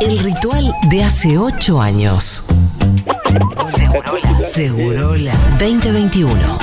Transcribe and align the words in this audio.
El 0.00 0.18
ritual 0.18 0.74
de 0.90 1.02
hace 1.02 1.38
ocho 1.38 1.80
años. 1.80 2.44
Segurola. 3.64 4.36
Segurola 4.36 5.34
2021. 5.58 6.58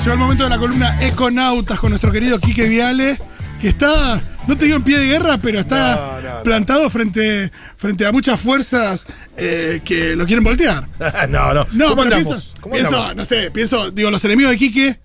Llegó 0.00 0.12
el 0.12 0.18
momento 0.18 0.44
de 0.44 0.50
la 0.50 0.58
columna 0.58 0.96
Econautas 1.02 1.78
con 1.78 1.90
nuestro 1.90 2.10
querido 2.10 2.38
Quique 2.38 2.68
Viale, 2.68 3.18
que 3.60 3.68
está, 3.68 4.20
no 4.46 4.56
te 4.56 4.64
digo 4.64 4.78
en 4.78 4.82
pie 4.82 4.98
de 4.98 5.06
guerra, 5.06 5.38
pero 5.42 5.58
está 5.58 6.15
Plantado 6.42 6.88
frente, 6.90 7.50
frente 7.76 8.06
a 8.06 8.12
muchas 8.12 8.40
fuerzas 8.40 9.06
eh, 9.36 9.80
que 9.84 10.16
lo 10.16 10.26
quieren 10.26 10.44
voltear. 10.44 10.86
no, 11.28 11.54
no. 11.54 11.66
No, 11.72 11.88
¿Cómo 11.90 12.02
pero 12.04 12.16
pienso, 12.16 12.42
¿Cómo 12.60 12.74
pienso, 12.74 13.14
no 13.14 13.24
sé, 13.24 13.50
pienso, 13.50 13.90
digo, 13.90 14.10
los 14.10 14.24
enemigos 14.24 14.52
de 14.52 14.58
Quique, 14.58 15.00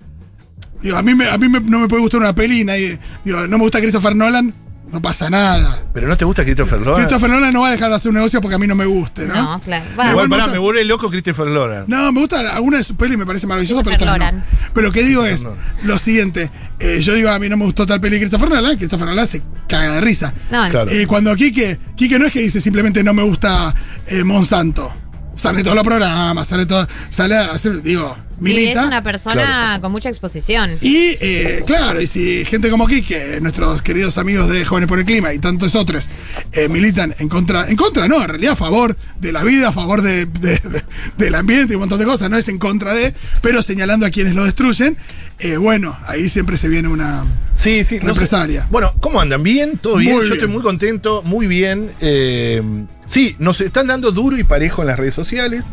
digo, 0.82 0.98
a 0.98 1.02
mí, 1.04 1.14
me, 1.16 1.28
a 1.28 1.38
mí 1.38 1.48
me- 1.50 1.60
no 1.60 1.80
me 1.80 1.88
puede 1.88 2.02
gustar 2.02 2.20
una 2.22 2.34
peli, 2.36 2.64
nadie, 2.64 3.00
digo, 3.26 3.48
no 3.48 3.58
me 3.58 3.64
gusta 3.64 3.80
Christopher 3.80 4.16
Nolan, 4.16 4.54
no 4.92 5.02
pasa 5.02 5.30
nada. 5.30 5.84
Pero 5.94 6.08
no 6.08 6.18
te 6.18 6.26
gusta 6.26 6.44
Christopher 6.44 6.80
Nolan. 6.82 6.96
Christopher 7.06 7.30
Nolan 7.30 7.54
no 7.54 7.62
va 7.62 7.70
a 7.70 7.72
dejar 7.72 7.90
de 7.90 7.96
hacer 7.96 8.10
un 8.10 8.16
negocio 8.16 8.42
porque 8.42 8.56
a 8.56 8.60
mí 8.60 8.68
no 8.68 8.76
me 8.76 8.86
guste, 8.86 9.26
¿no? 9.28 9.34
No, 9.36 9.60
claro. 9.62 9.86
Igual 9.92 10.28
me 10.28 10.36
pará, 10.36 10.44
gusta- 10.44 10.52
me 10.54 10.58
vuelve 10.60 10.86
loco 10.86 11.10
Christopher 11.10 11.48
Nolan. 11.48 11.86
No, 11.88 12.12
me 12.12 12.20
gustan 12.20 12.46
algunas 12.48 12.82
de 12.82 12.84
sus 12.84 12.96
pelis, 12.98 13.18
me 13.18 13.26
parece 13.26 13.48
maravilloso, 13.48 13.84
pero 13.84 14.18
no. 14.18 14.44
Pero 14.74 14.88
lo 14.88 14.94
que 14.94 15.04
digo 15.04 15.26
es 15.26 15.46
lo 15.84 15.98
siguiente. 15.98 16.50
eh, 16.80 17.00
yo 17.02 17.14
digo, 17.14 17.30
a 17.30 17.38
mí 17.40 17.48
no 17.48 17.58
me 17.58 17.66
gustó 17.66 17.86
tal 17.86 18.02
peli 18.02 18.16
de 18.16 18.22
Christopher 18.22 18.50
Nolan, 18.50 18.76
Christopher 18.78 19.08
Nolan 19.08 19.28
se 19.28 19.42
caga 19.68 19.94
de 19.94 20.02
risa. 20.02 20.34
No, 20.50 20.68
Claro. 20.70 20.92
Eh, 20.92 21.06
cuando 21.08 21.36
Quique, 21.36 21.80
Quique 21.96 22.18
no 22.20 22.26
es 22.26 22.34
que 22.34 22.42
dice 22.42 22.60
simplemente 22.60 23.04
no 23.04 23.14
me 23.14 23.24
gusta 23.24 23.74
eh, 24.08 24.24
Monsanto. 24.24 24.92
Sale 25.36 25.64
todos 25.64 25.76
los 25.76 25.86
programas, 25.86 26.48
sale 26.48 26.66
todo, 26.66 26.86
sale 27.10 27.36
a 27.38 27.52
hacer, 27.52 27.82
digo, 27.82 28.16
sí, 28.44 28.52
es 28.52 28.56
milita. 28.58 28.86
una 28.88 29.04
persona 29.04 29.78
con 29.82 29.92
mucha 29.92 30.10
exposición. 30.10 30.78
Y 30.82 31.16
eh, 31.22 31.64
claro, 31.66 32.02
y 32.02 32.08
si 32.08 32.44
gente 32.46 32.70
como 32.70 32.88
Quique, 32.88 33.40
nuestros 33.42 33.82
queridos 33.82 34.18
amigos 34.18 34.50
de 34.50 34.66
Jóvenes 34.66 34.88
por 34.90 35.00
el 35.00 35.06
Clima 35.06 35.34
y 35.34 35.40
tantos 35.40 35.76
otros, 35.76 36.10
eh, 36.54 36.68
militan 36.68 37.14
en 37.20 37.30
contra, 37.30 37.70
en 37.70 37.76
contra 37.76 38.08
no, 38.08 38.22
en 38.22 38.30
realidad 38.30 38.54
a 38.54 38.56
favor 38.58 38.96
de 39.20 39.32
la 39.32 39.44
vida, 39.44 39.70
a 39.70 39.72
favor 39.72 40.02
de, 40.02 40.26
de- 40.26 40.58
de- 40.60 40.84
del 41.18 41.36
ambiente 41.36 41.74
y 41.74 41.76
un 41.76 41.82
montón 41.82 42.00
de 42.00 42.06
cosas, 42.06 42.30
no 42.30 42.38
es 42.38 42.48
en 42.48 42.58
contra 42.58 42.94
de, 42.94 43.14
pero 43.42 43.62
señalando 43.62 44.06
a 44.06 44.10
quienes 44.10 44.36
lo 44.36 44.44
destruyen, 44.44 44.98
eh, 45.40 45.58
bueno, 45.58 45.98
ahí 46.08 46.30
siempre 46.30 46.58
se 46.58 46.68
viene 46.70 46.88
una... 46.88 47.24
Sí, 47.54 47.84
sí. 47.84 48.00
no 48.02 48.14
sé. 48.16 48.64
Bueno, 48.70 48.94
¿cómo 49.00 49.20
andan? 49.20 49.44
¿Bien? 49.44 49.78
¿Todo 49.78 49.98
bien? 49.98 50.14
Muy 50.14 50.22
Yo 50.24 50.30
bien. 50.30 50.34
estoy 50.34 50.50
muy 50.54 50.62
contento, 50.64 51.22
muy 51.24 51.48
bien. 51.48 51.92
Eh, 52.00 52.62
sí, 53.06 53.36
nos 53.40 53.60
están 53.62 53.88
dando 53.88 54.12
duro 54.12 54.38
y 54.38 54.44
parejo 54.44 54.82
en 54.82 54.88
las 54.88 54.98
redes 55.00 55.14
sociales. 55.14 55.66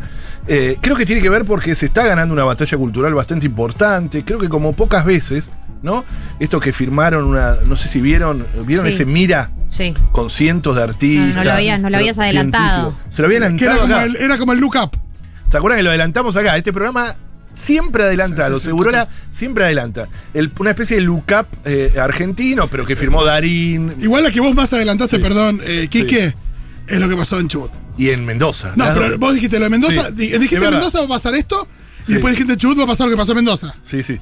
Eh, 0.49 0.77
creo 0.81 0.97
que 0.97 1.07
tiene 1.07 1.21
que 1.23 1.29
ver 1.29 1.45
porque 1.45 1.75
se 1.75 1.87
está 1.87 2.07
ganando 2.07 2.33
una 2.35 2.45
batalla 2.45 2.77
cultural 2.79 3.15
bastante 3.15 3.47
importante. 3.47 4.25
Creo 4.25 4.39
que 4.39 4.49
como 4.49 4.73
pocas 4.75 5.05
veces, 5.05 5.51
¿no? 5.83 6.05
Esto 6.41 6.59
que 6.59 6.73
firmaron 6.73 7.25
una. 7.25 7.57
No 7.67 7.77
sé 7.77 7.89
si 7.89 8.01
vieron. 8.01 8.47
¿Vieron 8.67 8.87
Sí. 8.87 8.93
ese 8.93 9.05
Mira? 9.05 9.51
Sí. 9.71 9.95
Con 10.13 10.31
cientos 10.31 10.75
de 10.77 10.83
artistas. 10.83 11.35
No, 11.37 11.43
no 11.43 11.45
lo 11.45 11.53
habías- 11.53 11.81
no 11.81 11.91
lo 11.91 11.97
habías 11.99 12.19
adelantado. 12.19 12.99
Se 13.09 13.21
lo 13.23 13.27
habían 13.27 13.57
Que 13.57 13.65
era 13.67 13.75
adelantado 13.75 14.05
como, 14.07 14.17
el, 14.17 14.25
era 14.25 14.39
como 14.39 14.53
el 14.55 14.59
look 14.61 14.77
up. 14.83 14.91
¿Se 15.47 15.57
acuerdan 15.59 15.79
que 15.79 15.83
lo 15.85 15.91
adelantamos 15.91 16.37
acá? 16.37 16.57
Este 16.57 16.73
programa 16.73 17.15
siempre 17.55 18.05
adelanta, 18.05 18.43
Sí, 18.43 18.47
sí, 18.47 18.51
lo 18.53 18.59
sí, 18.59 18.65
Segurola 18.67 19.07
total. 19.07 19.17
siempre 19.31 19.65
adelanta. 19.65 20.09
El- 20.35 20.53
una 20.59 20.71
especie 20.71 20.97
de 20.97 21.03
look 21.03 21.25
up 21.39 21.47
eh, 21.65 21.95
argentino, 22.01 22.69
pero 22.69 22.87
que 22.87 22.95
firmó 22.97 23.25
Darín 23.25 23.95
Igual 24.01 24.23
la 24.25 24.31
que 24.31 24.41
vos 24.41 24.55
más 24.55 24.73
adelantaste, 24.73 25.19
perdón, 25.19 25.61
eh, 25.65 25.89
Quique, 25.91 26.35
es 26.87 26.99
lo 27.01 27.09
que 27.09 27.17
pasó 27.17 27.39
en 27.41 27.49
Chubut. 27.49 27.71
y 27.97 28.11
en 28.11 28.25
Mendoza. 28.25 28.73
No, 28.77 28.85
pero 28.95 29.11
dos. 29.11 29.19
vos 29.19 29.35
dijiste 29.35 29.59
lo 29.59 29.65
de 29.65 29.71
Mendoza, 29.71 30.11
dijiste 30.11 30.57
en. 30.57 30.71
Mendoza 30.71 31.01
va 31.01 31.05
a 31.07 31.09
pasar 31.09 31.35
esto, 31.35 31.67
y 32.07 32.13
después 32.13 32.35
dijiste 32.35 32.53
en 32.53 32.59
Chubut 32.59 32.79
va 32.79 32.85
a 32.85 32.87
pasar 32.87 33.07
lo 33.07 33.11
que 33.13 33.17
pasó 33.17 33.33
en 33.33 33.37
Mendoza. 33.37 33.75
Sí, 33.83 34.03
sí. 34.05 34.21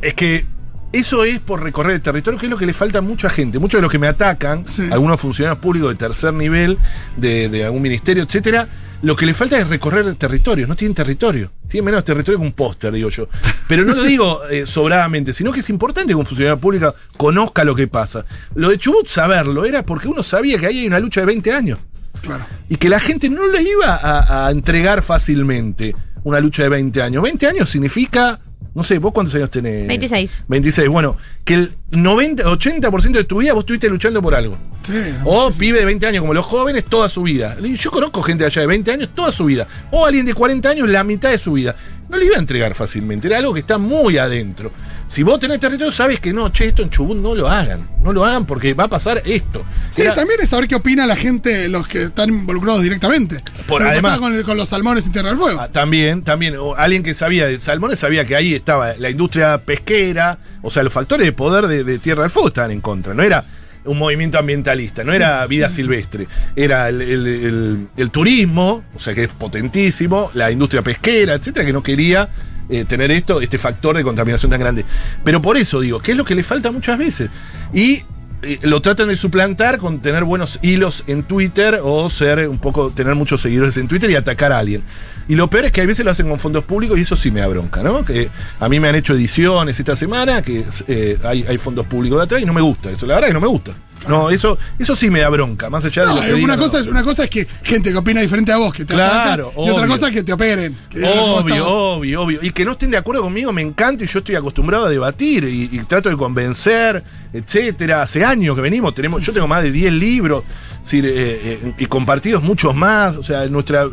Es 0.00 0.14
que 0.14 0.46
eso 0.92 1.24
es 1.24 1.40
por 1.40 1.60
recorrer 1.62 1.96
el 1.96 2.00
territorio, 2.00 2.38
que 2.38 2.46
es 2.46 2.50
lo 2.50 2.56
que 2.56 2.66
le 2.66 2.72
falta 2.72 2.98
a 3.00 3.02
mucha 3.02 3.28
gente. 3.28 3.58
Muchos 3.58 3.78
de 3.78 3.82
los 3.82 3.90
que 3.90 3.98
me 3.98 4.06
atacan, 4.06 4.66
Sí. 4.66 4.88
algunos 4.90 5.20
funcionarios 5.20 5.58
públicos 5.60 5.90
de 5.90 5.96
tercer 5.96 6.32
nivel, 6.32 6.78
de, 7.16 7.48
de 7.48 7.64
algún 7.64 7.82
ministerio, 7.82 8.22
etcétera, 8.22 8.68
lo 9.02 9.16
que 9.16 9.26
le 9.26 9.34
falta 9.34 9.58
es 9.58 9.68
recorrer 9.68 10.06
el 10.06 10.16
territorio. 10.16 10.66
No 10.66 10.76
tienen 10.76 10.94
territorio. 10.94 11.50
Tienen 11.68 11.86
menos 11.86 12.04
territorio 12.04 12.38
que 12.38 12.46
un 12.46 12.52
póster, 12.52 12.92
digo 12.92 13.10
yo. 13.10 13.28
Pero 13.68 13.84
no 13.84 13.94
lo 13.94 14.02
digo 14.04 14.40
eh, 14.50 14.64
sobradamente, 14.66 15.32
sino 15.32 15.52
que 15.52 15.60
es 15.60 15.70
importante 15.70 16.08
que 16.12 16.14
un 16.14 16.26
funcionario 16.26 16.58
público 16.58 16.94
conozca 17.16 17.64
lo 17.64 17.74
que 17.74 17.86
pasa. 17.88 18.24
Lo 18.54 18.70
de 18.70 18.78
Chubut, 18.78 19.06
saberlo, 19.08 19.64
era 19.64 19.82
porque 19.82 20.08
uno 20.08 20.22
sabía 20.22 20.58
que 20.58 20.66
ahí 20.66 20.78
hay 20.80 20.86
una 20.86 20.98
lucha 21.00 21.20
de 21.20 21.26
20 21.26 21.52
años 21.52 21.78
Claro. 22.22 22.46
y 22.70 22.76
que 22.76 22.88
la 22.88 22.98
gente 23.00 23.28
no 23.28 23.46
le 23.48 23.62
iba 23.62 23.94
a, 23.94 24.46
a 24.46 24.50
entregar 24.50 25.02
fácilmente 25.02 25.94
una 26.22 26.40
lucha 26.40 26.62
de 26.62 26.70
20 26.70 27.02
años. 27.02 27.22
20 27.22 27.46
años 27.46 27.68
significa, 27.68 28.40
no 28.74 28.82
sé, 28.82 28.98
¿vos 28.98 29.12
cuántos 29.12 29.34
años 29.34 29.50
tenés? 29.50 29.86
26. 29.86 30.44
26, 30.48 30.88
bueno, 30.88 31.16
que 31.44 31.54
el 31.54 31.74
90, 31.90 32.44
80% 32.44 33.12
de 33.12 33.24
tu 33.24 33.38
vida 33.38 33.52
vos 33.52 33.62
estuviste 33.62 33.88
luchando 33.88 34.20
por 34.20 34.34
algo. 34.34 34.58
Sí, 34.82 34.92
O 35.24 35.50
vive 35.52 35.78
de 35.78 35.84
20 35.84 36.06
años, 36.06 36.20
como 36.20 36.34
los 36.34 36.44
jóvenes, 36.44 36.84
toda 36.84 37.08
su 37.08 37.22
vida. 37.22 37.56
Yo 37.60 37.90
conozco 37.90 38.22
gente 38.22 38.44
allá 38.44 38.62
de 38.62 38.66
20 38.66 38.92
años, 38.92 39.10
toda 39.14 39.30
su 39.32 39.44
vida. 39.46 39.66
O 39.90 40.04
alguien 40.06 40.26
de 40.26 40.34
40 40.34 40.68
años, 40.68 40.88
la 40.88 41.04
mitad 41.04 41.30
de 41.30 41.38
su 41.38 41.52
vida. 41.52 41.76
No 42.08 42.18
le 42.18 42.26
iba 42.26 42.36
a 42.36 42.38
entregar 42.38 42.74
fácilmente, 42.74 43.28
era 43.28 43.38
algo 43.38 43.54
que 43.54 43.60
está 43.60 43.78
muy 43.78 44.18
adentro. 44.18 44.70
Si 45.06 45.22
vos 45.22 45.38
tenés 45.38 45.60
territorio, 45.60 45.92
sabes 45.92 46.18
que 46.18 46.32
no, 46.32 46.50
che, 46.50 46.64
esto 46.66 46.82
en 46.82 46.90
Chubut 46.90 47.16
no 47.16 47.34
lo 47.34 47.48
hagan. 47.48 47.88
No 48.02 48.12
lo 48.12 48.24
hagan 48.24 48.46
porque 48.46 48.72
va 48.74 48.84
a 48.84 48.88
pasar 48.88 49.22
esto. 49.26 49.64
Sí, 49.90 50.02
Era- 50.02 50.14
también 50.14 50.40
es 50.42 50.48
saber 50.48 50.66
qué 50.66 50.74
opina 50.76 51.06
la 51.06 51.14
gente, 51.14 51.68
los 51.68 51.86
que 51.86 52.04
están 52.04 52.30
involucrados 52.30 52.82
directamente. 52.82 53.42
Por- 53.68 53.82
Lo 53.82 53.88
además- 53.90 54.18
con, 54.18 54.34
el- 54.34 54.44
con 54.44 54.56
los 54.56 54.68
salmones 54.70 55.06
en 55.06 55.12
Tierra 55.12 55.28
del 55.28 55.38
Fuego. 55.38 55.60
Ah, 55.60 55.68
también, 55.68 56.22
también. 56.22 56.56
O 56.56 56.74
alguien 56.74 57.02
que 57.02 57.14
sabía 57.14 57.46
de 57.46 57.60
salmones 57.60 57.98
sabía 57.98 58.24
que 58.24 58.34
ahí 58.34 58.54
estaba 58.54 58.94
la 58.98 59.10
industria 59.10 59.58
pesquera. 59.58 60.38
O 60.62 60.70
sea, 60.70 60.82
los 60.82 60.92
factores 60.92 61.26
de 61.26 61.32
poder 61.32 61.66
de, 61.66 61.84
de 61.84 61.98
Tierra 61.98 62.22
del 62.22 62.30
Fuego 62.30 62.48
estaban 62.48 62.70
en 62.70 62.80
contra. 62.80 63.12
No 63.14 63.22
era 63.22 63.44
un 63.84 63.98
movimiento 63.98 64.38
ambientalista, 64.38 65.04
no 65.04 65.12
Sí, 65.12 65.16
era 65.16 65.46
vida 65.46 65.68
sí. 65.68 65.76
silvestre. 65.82 66.26
Era 66.56 66.88
el, 66.88 67.02
el- 67.02 67.26
el- 67.26 67.88
el 67.96 68.10
turismo, 68.10 68.82
o 68.96 68.98
sea 68.98 69.14
que 69.14 69.24
es 69.24 69.30
potentísimo, 69.32 70.30
la 70.32 70.50
industria 70.50 70.80
pesquera, 70.80 71.34
etcétera, 71.34 71.66
que 71.66 71.72
no 71.74 71.82
quería 71.82 72.28
eh, 72.68 72.84
tener 72.84 73.10
esto, 73.10 73.40
este 73.40 73.58
factor 73.58 73.96
de 73.96 74.02
contaminación 74.02 74.50
tan 74.50 74.60
grande. 74.60 74.84
Pero 75.24 75.42
por 75.42 75.56
eso 75.56 75.80
digo, 75.80 76.00
que 76.00 76.12
es 76.12 76.16
lo 76.16 76.24
que 76.24 76.34
le 76.34 76.42
falta 76.42 76.70
muchas 76.72 76.98
veces. 76.98 77.30
Y 77.72 78.02
eh, 78.42 78.58
lo 78.62 78.82
tratan 78.82 79.08
de 79.08 79.16
suplantar 79.16 79.78
con 79.78 80.00
tener 80.00 80.24
buenos 80.24 80.58
hilos 80.62 81.04
en 81.06 81.22
Twitter 81.22 81.80
o 81.82 82.10
ser 82.10 82.48
un 82.48 82.58
poco, 82.58 82.90
tener 82.90 83.14
muchos 83.14 83.40
seguidores 83.40 83.76
en 83.76 83.88
Twitter 83.88 84.10
y 84.10 84.16
atacar 84.16 84.52
a 84.52 84.58
alguien. 84.58 84.82
Y 85.28 85.36
lo 85.36 85.48
peor 85.48 85.66
es 85.66 85.72
que 85.72 85.80
a 85.80 85.86
veces 85.86 86.04
lo 86.04 86.10
hacen 86.10 86.28
con 86.28 86.38
fondos 86.38 86.64
públicos 86.64 86.98
y 86.98 87.02
eso 87.02 87.16
sí 87.16 87.30
me 87.30 87.40
da 87.40 87.46
bronca, 87.46 87.82
¿no? 87.82 88.04
Que 88.04 88.28
a 88.60 88.68
mí 88.68 88.78
me 88.78 88.88
han 88.88 88.94
hecho 88.94 89.14
ediciones 89.14 89.78
esta 89.78 89.96
semana, 89.96 90.42
que 90.42 90.64
eh, 90.86 91.18
hay, 91.24 91.46
hay 91.48 91.56
fondos 91.56 91.86
públicos 91.86 92.18
de 92.18 92.24
atrás 92.24 92.42
y 92.42 92.44
no 92.44 92.52
me 92.52 92.60
gusta 92.60 92.90
eso, 92.90 93.06
la 93.06 93.14
verdad 93.14 93.28
que 93.28 93.34
no 93.34 93.40
me 93.40 93.46
gusta. 93.46 93.72
No, 94.08 94.28
eso, 94.28 94.58
eso 94.78 94.94
sí 94.94 95.10
me 95.10 95.20
da 95.20 95.28
bronca, 95.30 95.70
más 95.70 95.84
allá 95.84 96.02
de 96.02 96.08
lo 96.08 96.20
que 96.20 96.44
una, 96.44 96.56
cosa 96.56 96.78
no. 96.78 96.82
es, 96.84 96.88
una 96.88 97.02
cosa 97.02 97.24
es 97.24 97.30
que 97.30 97.46
gente 97.62 97.90
que 97.90 97.96
opina 97.96 98.20
diferente 98.20 98.52
a 98.52 98.58
vos, 98.58 98.72
que 98.72 98.84
te 98.84 98.94
Claro, 98.94 99.48
ataca, 99.48 99.62
y 99.66 99.70
otra 99.70 99.86
cosa 99.86 100.08
es 100.08 100.14
que 100.14 100.22
te 100.22 100.32
operen. 100.32 100.76
que 100.90 100.98
Obvio, 101.04 101.66
obvio, 101.66 102.22
obvio. 102.22 102.38
Y 102.42 102.50
que 102.50 102.64
no 102.64 102.72
estén 102.72 102.90
de 102.90 102.98
acuerdo 102.98 103.22
conmigo 103.22 103.52
me 103.52 103.62
encanta 103.62 104.04
y 104.04 104.06
yo 104.06 104.18
estoy 104.18 104.34
acostumbrado 104.36 104.86
a 104.86 104.90
debatir 104.90 105.44
y, 105.44 105.70
y 105.72 105.78
trato 105.84 106.10
de 106.10 106.16
convencer, 106.16 107.02
etcétera. 107.32 108.02
Hace 108.02 108.24
años 108.24 108.54
que 108.54 108.62
venimos, 108.62 108.94
tenemos, 108.94 109.24
yo 109.24 109.32
tengo 109.32 109.48
más 109.48 109.62
de 109.62 109.72
10 109.72 109.92
libros 109.94 110.44
decir, 110.84 111.04
eh, 111.06 111.12
eh, 111.16 111.72
y 111.78 111.86
compartidos 111.86 112.42
muchos 112.42 112.74
más. 112.74 113.16
O 113.16 113.22
sea, 113.22 113.44
en 113.44 113.52
nuestra, 113.52 113.86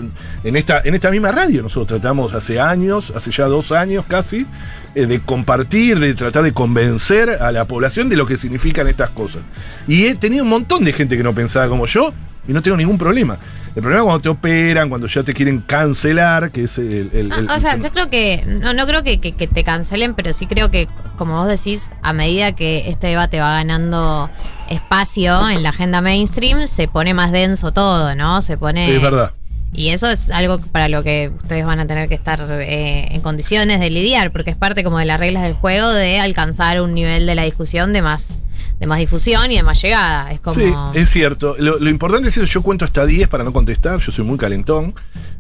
en 0.44 0.56
esta, 0.56 0.82
en 0.84 0.94
esta 0.94 1.10
misma 1.10 1.32
radio 1.32 1.64
nosotros 1.64 2.00
tratamos 2.02 2.34
hace 2.34 2.60
años, 2.60 3.12
hace 3.16 3.32
ya 3.32 3.46
dos 3.46 3.72
años 3.72 4.06
casi, 4.08 4.46
eh, 4.94 5.06
de 5.08 5.22
compartir, 5.22 6.00
de 6.00 6.14
tratar 6.14 6.44
de 6.44 6.54
convencer 6.54 7.30
a 7.42 7.52
la 7.52 7.66
población 7.66 8.10
de 8.10 8.18
lo 8.18 8.26
que 8.28 8.38
significan 8.38 8.88
estas 8.88 9.10
cosas. 9.10 9.42
Y 9.88 10.06
he 10.06 10.16
tenido 10.16 10.44
un 10.44 10.50
montón 10.50 10.84
de 10.84 10.94
gente 10.94 11.18
que 11.18 11.24
no 11.24 11.34
pensaba 11.34 11.68
como 11.70 11.86
yo 11.88 12.14
y 12.48 12.54
no 12.54 12.62
tengo 12.62 12.76
ningún 12.78 12.98
problema. 12.98 13.38
El 13.74 13.82
problema 13.82 14.00
es 14.02 14.04
cuando 14.04 14.22
te 14.22 14.28
operan, 14.30 14.90
cuando 14.90 15.08
ya 15.08 15.24
te 15.24 15.34
quieren 15.34 15.62
cancelar, 15.62 16.52
que 16.52 16.64
es 16.66 16.78
el. 16.78 17.10
el- 17.14 17.30
No, 17.30 17.36
el- 17.38 17.50
o 17.50 17.58
sea, 17.60 17.72
el- 17.74 17.82
yo 17.82 17.90
creo 17.92 18.10
que, 18.10 18.44
no, 18.46 18.74
no 18.74 18.86
creo 18.86 19.02
que, 19.02 19.22
que- 19.22 19.32
que 19.32 19.48
te 19.48 19.64
cancelen, 19.64 20.14
pero 20.14 20.34
sí 20.34 20.46
creo 20.46 20.70
que, 20.70 20.90
como 21.18 21.38
vos 21.38 21.48
decís, 21.48 21.90
a 22.02 22.12
medida 22.12 22.54
que 22.54 22.90
este 22.90 23.08
debate 23.08 23.40
va 23.40 23.54
ganando 23.54 24.30
espacio 24.72 25.50
en 25.50 25.64
la 25.64 25.70
agenda 25.70 26.02
mainstream, 26.02 26.68
se 26.68 26.88
pone 26.88 27.14
más 27.14 27.32
denso 27.32 27.72
todo, 27.72 28.16
¿no? 28.16 28.42
Se 28.42 28.58
pone... 28.58 28.94
es 28.94 29.02
verdad. 29.02 29.34
Y 29.74 29.90
eso 29.90 30.10
es 30.10 30.32
algo 30.32 30.60
para 30.60 30.90
lo 30.90 31.02
que 31.02 31.32
ustedes 31.44 31.66
van 31.66 31.80
a 31.80 31.88
tener 31.88 32.10
que 32.10 32.16
estar 32.16 32.46
eh, 32.52 33.08
en 33.12 33.22
condiciones 33.22 33.80
de 33.80 33.90
lidiar, 33.90 34.32
porque 34.32 34.52
es 34.52 34.58
parte 34.58 34.84
como 34.84 35.00
de 35.00 35.06
las 35.06 35.20
reglas 35.20 35.44
del 35.44 35.54
juego 35.54 35.90
de 35.90 36.20
alcanzar 36.20 36.82
un 36.82 36.94
nivel 36.94 37.26
de 37.26 37.36
la 37.36 37.44
discusión 37.44 37.94
de 37.94 38.02
más, 38.02 38.40
de 38.82 38.88
más 38.88 39.00
difusión 39.00 39.50
y 39.50 39.56
de 39.56 39.64
más 39.64 39.82
llegada. 39.82 40.32
Es 40.34 40.42
como... 40.42 40.56
Sí, 40.56 40.74
es 40.94 41.10
cierto. 41.10 41.56
Lo, 41.58 41.80
lo 41.80 41.90
importante 41.90 42.28
es 42.28 42.36
eso. 42.36 42.46
Yo 42.46 42.62
cuento 42.62 42.84
hasta 42.84 43.06
10 43.06 43.30
para 43.30 43.46
no 43.46 43.54
contestar. 43.54 44.00
Yo 44.00 44.12
soy 44.12 44.26
muy 44.26 44.38
calentón 44.38 44.94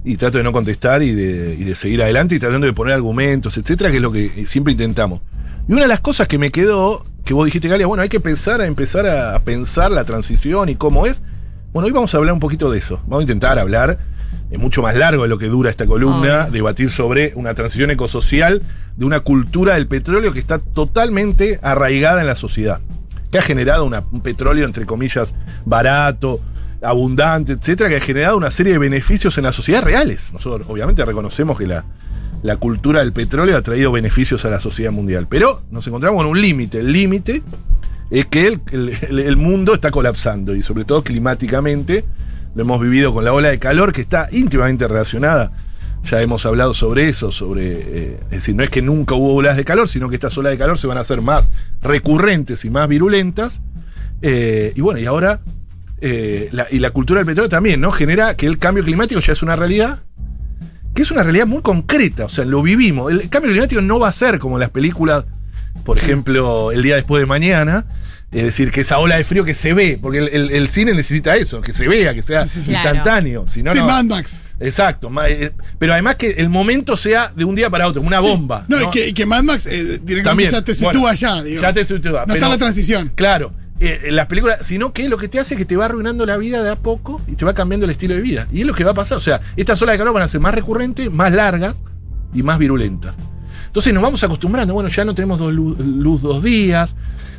y 0.06 0.16
trato 0.16 0.38
de 0.38 0.45
no 0.45 0.54
contestar 0.54 1.04
y 1.04 1.13
de, 1.13 1.56
y 1.60 1.66
de 1.66 1.75
seguir 1.75 2.01
adelante 2.01 2.36
y 2.36 2.39
tratando 2.39 2.68
de 2.68 2.74
poner 2.74 2.94
argumentos, 2.94 3.57
etcétera, 3.57 3.92
que 3.92 3.98
es 3.98 4.01
lo 4.01 4.13
que 4.13 4.45
siempre 4.45 4.72
intentamos. 4.72 5.19
Y 5.68 5.74
una 5.74 5.81
de 5.81 5.88
las 5.89 6.00
cosas 6.00 6.30
que 6.30 6.38
me 6.38 6.51
quedó, 6.51 7.04
que 7.25 7.33
vos 7.33 7.45
dijiste, 7.45 7.68
Galia, 7.68 7.88
bueno, 7.88 8.03
hay 8.03 8.09
que 8.09 8.19
pensar 8.19 8.62
a 8.62 8.65
empezar 8.65 9.06
a 9.07 9.39
pensar 9.44 9.91
la 9.91 10.03
transición 10.06 10.69
y 10.69 10.75
cómo 10.75 11.06
es. 11.06 11.21
Bueno, 11.73 11.85
hoy 11.88 11.91
vamos 11.94 12.13
a 12.13 12.18
hablar 12.18 12.33
un 12.33 12.39
poquito 12.39 12.69
de 12.71 12.79
eso. 12.79 13.00
Vamos 13.03 13.19
a 13.19 13.23
intentar 13.23 13.57
hablar 13.59 14.00
es 14.50 14.59
mucho 14.59 14.81
más 14.81 14.95
largo 14.95 15.23
de 15.23 15.29
lo 15.29 15.38
que 15.38 15.47
dura 15.47 15.69
esta 15.69 15.85
columna, 15.85 16.50
debatir 16.50 16.89
sobre 16.91 17.31
una 17.35 17.53
transición 17.53 17.89
ecosocial 17.89 18.62
de 18.97 19.06
una 19.06 19.21
cultura 19.21 19.75
del 19.75 19.88
petróleo 19.88 20.33
que 20.33 20.39
está 20.39 20.59
totalmente 20.59 21.57
arraigada 21.62 22.19
en 22.19 22.27
la 22.27 22.35
sociedad, 22.35 22.81
que 23.31 23.38
ha 23.39 23.41
generado 23.41 23.85
una- 23.85 24.03
un 24.12 24.19
petróleo, 24.19 24.65
entre 24.65 24.85
comillas, 24.85 25.33
barato, 25.63 26.41
abundante, 26.81 27.53
etcétera, 27.53 27.89
que 27.89 27.95
ha 27.95 28.01
generado 28.01 28.35
una 28.35 28.51
serie 28.51 28.74
de 28.74 28.79
beneficios 28.79 29.38
en 29.38 29.45
la 29.45 29.53
sociedad 29.53 29.81
reales. 29.83 30.31
Nosotros 30.33 30.67
obviamente 30.69 31.06
reconocemos 31.06 31.57
que 31.57 31.67
la, 31.67 31.85
la 32.43 32.57
cultura 32.57 33.01
del 33.01 33.13
petróleo 33.13 33.57
ha 33.57 33.61
traído 33.61 33.91
beneficios 33.91 34.45
a 34.45 34.49
la 34.49 34.59
sociedad 34.59 34.91
mundial, 34.91 35.27
pero 35.29 35.61
nos 35.71 35.85
encontramos 35.88 36.21
con 36.21 36.31
un 36.31 36.41
límite. 36.41 36.79
El 36.79 36.91
límite 36.91 37.43
es 38.09 38.25
que 38.25 38.47
el, 38.47 38.61
el- 38.71 39.38
mundo 39.38 39.73
está 39.73 39.91
colapsando 39.91 40.55
y 40.55 40.63
sobre 40.63 40.83
todo 40.83 41.03
climáticamente 41.03 42.03
lo 42.55 42.63
hemos 42.63 42.81
vivido 42.81 43.13
con 43.13 43.23
la 43.23 43.31
ola 43.33 43.49
de 43.49 43.59
calor 43.59 43.93
que 43.93 44.01
está 44.01 44.27
íntimamente 44.31 44.88
relacionada. 44.88 45.51
Ya 46.09 46.19
hemos 46.21 46.45
hablado 46.47 46.73
sobre 46.73 47.09
eso, 47.09 47.31
sobre, 47.31 47.73
eh, 47.73 48.17
es 48.25 48.38
decir, 48.38 48.55
no 48.55 48.63
es 48.63 48.71
que 48.71 48.81
nunca 48.81 49.13
hubo 49.13 49.35
olas 49.35 49.55
de 49.55 49.63
calor, 49.63 49.88
sino 49.88 50.09
que 50.09 50.15
estas 50.15 50.35
olas 50.38 50.51
de 50.51 50.57
calor 50.57 50.77
se 50.79 50.88
van 50.88 50.97
a 50.97 51.01
hacer 51.01 51.21
más 51.21 51.49
recurrentes 51.81 52.65
y 52.65 52.71
más 52.71 52.88
virulentas. 52.88 53.61
Eh, 54.23 54.73
y 54.75 54.81
bueno, 54.81 54.99
y 54.99 55.05
ahora, 55.05 55.41
eh, 56.01 56.49
la, 56.51 56.65
y 56.71 56.79
la 56.79 56.89
cultura 56.89 57.19
del 57.19 57.27
petróleo 57.27 57.49
también, 57.49 57.79
¿no? 57.81 57.91
Genera 57.91 58.35
que 58.35 58.47
el 58.47 58.57
cambio 58.57 58.83
climático 58.83 59.21
ya 59.21 59.33
es 59.33 59.43
una 59.43 59.55
realidad, 59.55 60.01
que 60.93 61.01
es 61.03 61.11
una 61.11 61.23
realidad 61.23 61.47
muy 61.47 61.61
concreta, 61.61 62.25
o 62.25 62.29
sea, 62.29 62.45
lo 62.45 62.61
vivimos. 62.61 63.11
El 63.11 63.29
cambio 63.29 63.51
climático 63.51 63.81
no 63.81 63.99
va 63.99 64.09
a 64.09 64.13
ser 64.13 64.39
como 64.39 64.59
las 64.59 64.69
películas, 64.69 65.25
por 65.85 65.97
ejemplo, 65.97 66.71
El 66.71 66.83
día 66.83 66.95
después 66.95 67.21
de 67.21 67.25
mañana, 67.25 67.85
es 68.31 68.43
decir, 68.43 68.71
que 68.71 68.81
esa 68.81 68.97
ola 68.99 69.17
de 69.17 69.23
frío 69.25 69.43
que 69.43 69.53
se 69.53 69.73
ve, 69.73 69.99
porque 70.01 70.19
el, 70.19 70.27
el- 70.29 70.51
el 70.51 70.69
cine 70.69 70.93
necesita 70.93 71.35
eso, 71.35 71.59
que 71.61 71.73
se 71.73 71.88
vea, 71.88 72.13
que 72.13 72.23
sea 72.23 72.45
Sí, 72.45 72.59
sí, 72.59 72.65
sí. 72.67 72.71
instantáneo. 72.73 73.45
Si 73.49 73.61
no, 73.63 73.71
sí, 73.73 73.79
no- 73.79 73.85
Mad 73.88 74.05
Max. 74.05 74.43
Exacto, 74.59 75.11
eh, 75.27 75.51
pero 75.79 75.93
además 75.93 76.15
que 76.15 76.29
el 76.31 76.49
momento 76.49 76.95
sea 76.95 77.31
de 77.35 77.43
un 77.45 77.55
día 77.55 77.69
para 77.69 77.88
otro, 77.88 78.01
una 78.01 78.19
Sí. 78.21 78.27
bomba. 78.27 78.63
No, 78.67 78.81
Y, 78.81 78.89
que, 78.89 79.07
y 79.09 79.13
que 79.13 79.25
Mad 79.25 79.43
Max 79.43 79.65
eh, 79.65 79.99
directamente 80.03 80.23
También, 80.23 80.51
ya 80.51 80.61
te 80.61 80.73
sitúa 80.75 80.91
bueno, 80.93 81.07
allá, 81.07 81.41
digo. 81.43 81.61
Ya 81.61 81.73
te 81.73 81.83
sitúa. 81.83 82.11
No 82.21 82.25
pero- 82.27 82.33
está 82.35 82.49
la 82.49 82.57
transición. 82.57 83.11
Claro. 83.15 83.53
Eh, 83.81 84.01
en 84.06 84.16
las 84.16 84.28
películas, 84.28 84.60
sino 84.66 84.94
que 84.94 85.10
lo 85.10 85.18
que 85.18 85.28
te 85.28 85.39
hace 85.39 85.56
es 85.56 85.57
que 85.57 85.66
te 85.66 85.75
va 85.75 85.86
arruinando 85.86 86.25
la 86.25 86.38
vida 86.38 86.63
de 86.63 86.69
a 86.69 86.75
poco 86.75 87.19
y 87.28 87.33
te 87.36 87.44
va 87.45 87.54
cambiando 87.54 87.86
el 87.86 87.89
estilo 87.92 88.13
de 88.16 88.22
vida. 88.22 88.48
Y 88.54 88.62
es 88.62 88.68
lo 88.68 88.74
que 88.74 88.83
va 88.83 88.92
a 88.92 88.95
pasar. 88.95 89.18
O 89.18 89.22
sea, 89.22 89.42
estas 89.57 89.81
olas 89.81 89.94
de 89.94 89.98
calor 90.00 90.13
van 90.13 90.24
a 90.24 90.28
ser 90.28 90.39
más 90.39 90.54
recurrentes, 90.56 91.12
más 91.12 91.31
largas 91.33 91.75
y 92.33 92.44
más 92.44 92.57
virulentas. 92.60 93.16
Entonces 93.68 93.94
nos 93.94 94.04
vamos 94.04 94.24
acostumbrando. 94.24 94.74
Bueno, 94.74 94.89
ya 94.89 95.04
no 95.06 95.16
tenemos 95.16 95.39
luz, 95.51 96.22
dos 96.22 96.44
días. 96.44 96.95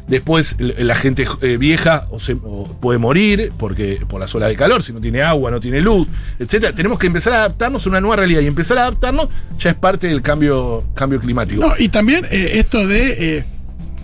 Después 0.08 0.56
l- 0.58 0.74
la 0.82 0.96
gente 0.96 1.26
eh, 1.42 1.56
vieja 1.58 2.08
o 2.10 2.18
se- 2.18 2.34
puede 2.34 2.98
morir 2.98 3.52
porque 3.56 4.04
por 4.08 4.20
las 4.20 4.34
olas 4.34 4.48
de 4.48 4.56
calor, 4.56 4.82
si 4.82 4.92
no 4.92 5.00
tiene 5.00 5.22
agua, 5.22 5.50
no 5.52 5.60
tiene 5.60 5.80
luz, 5.80 6.08
etcétera. 6.40 6.74
Tenemos 6.74 6.98
que 6.98 7.06
empezar 7.06 7.34
a 7.34 7.36
adaptarnos 7.36 7.86
a 7.86 7.88
una 7.90 8.00
nueva 8.00 8.16
realidad 8.16 8.40
y 8.40 8.46
empezar 8.46 8.78
a 8.78 8.82
adaptarnos 8.82 9.28
ya 9.58 9.70
es 9.70 9.76
parte 9.76 10.08
del 10.08 10.20
cambio, 10.20 10.84
cambio 10.94 11.20
climático. 11.20 11.60
No, 11.64 11.72
y 11.78 11.88
también 11.88 12.24
eh, 12.32 12.52
esto 12.54 12.84
de 12.86 13.38
eh, 13.38 13.44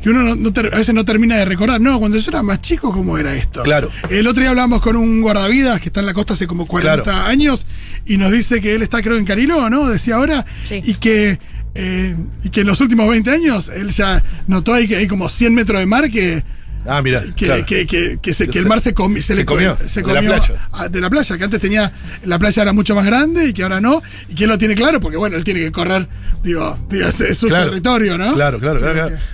que 0.03 0.11
uno 0.11 0.23
no- 0.23 0.35
no 0.37 0.53
ter- 0.53 0.73
a 0.75 0.79
veces 0.79 0.95
no 0.95 1.05
termina 1.05 1.37
de 1.37 1.45
recordar. 1.45 1.81
No, 1.81 1.99
cuando 1.99 2.19
yo 2.19 2.31
era 2.31 2.43
más 2.43 2.61
chico, 2.61 2.93
¿cómo 2.93 3.19
era 3.19 3.35
esto? 3.35 3.63
Claro. 3.63 3.91
El 4.11 4.27
otro 4.27 4.41
día 4.41 4.51
hablamos 4.51 4.81
con 4.81 4.97
un 4.97 5.21
guardavidas 5.21 5.81
que 5.81 5.87
está 5.89 6.01
en 6.01 6.07
la 6.07 6.15
costa 6.15 6.35
hace 6.35 6.47
como 6.47 6.67
40 6.67 7.03
Claro. 7.03 7.27
años 7.27 7.67
y 8.07 8.17
nos 8.17 8.31
dice 8.33 8.61
que 8.61 8.75
él 8.75 8.83
está, 8.83 9.03
creo, 9.03 9.17
en 9.17 9.25
Cariló, 9.25 9.69
¿no? 9.71 9.87
Decía 9.89 10.17
ahora. 10.17 10.45
Sí. 10.69 10.81
Y 10.85 10.95
que. 10.95 11.39
eh, 11.75 12.17
y 12.43 12.49
que 12.51 12.63
en 12.63 12.67
los 12.67 12.81
últimos 12.81 13.09
20 13.09 13.31
años 13.31 13.69
él 13.69 13.91
ya 13.91 14.25
notó 14.49 14.75
ahí 14.75 14.89
que 14.89 14.97
hay 14.97 15.07
como 15.07 15.29
100 15.29 15.55
metros 15.55 15.79
de 15.79 15.87
mar 15.87 16.11
que, 16.11 16.43
Ah, 16.87 17.03
mira. 17.03 17.23
que, 17.37 17.47
claro. 17.47 17.67
que, 17.67 17.87
que, 17.87 18.19
que 18.23 18.33
se- 18.35 18.49
que 18.49 18.59
el 18.59 18.67
mar 18.67 18.81
se, 18.81 18.95
comi- 18.95 19.17
se, 19.17 19.23
se 19.23 19.35
le 19.35 19.45
comió, 19.45 19.77
se 19.85 20.03
de 20.03 20.13
la 20.15 20.21
playa. 20.21 20.69
a- 20.73 20.89
de 20.89 21.01
la 21.01 21.11
playa, 21.11 21.37
que 21.37 21.45
antes 21.45 21.61
tenía, 21.61 21.93
la 22.25 22.39
playa 22.39 22.63
era 22.63 22.73
mucho 22.73 22.95
más 22.95 23.05
grande 23.05 23.47
y 23.49 23.53
que 23.53 23.63
ahora 23.63 23.81
no, 23.81 24.01
y 24.29 24.35
que 24.35 24.45
él 24.45 24.51
lo 24.51 24.57
tiene 24.59 24.75
claro, 24.75 25.01
porque 25.01 25.17
bueno, 25.17 25.37
él 25.37 25.45
tiene 25.45 25.61
que 25.61 25.73
correr, 25.73 26.09
digo, 26.43 26.79
digo, 26.89 27.07
es, 27.09 27.21
es 27.21 27.37
su 27.39 27.49
Claro. 27.49 27.67
territorio, 27.67 28.17
¿no? 28.17 28.33
Claro, 28.35 28.59
claro, 28.59 28.81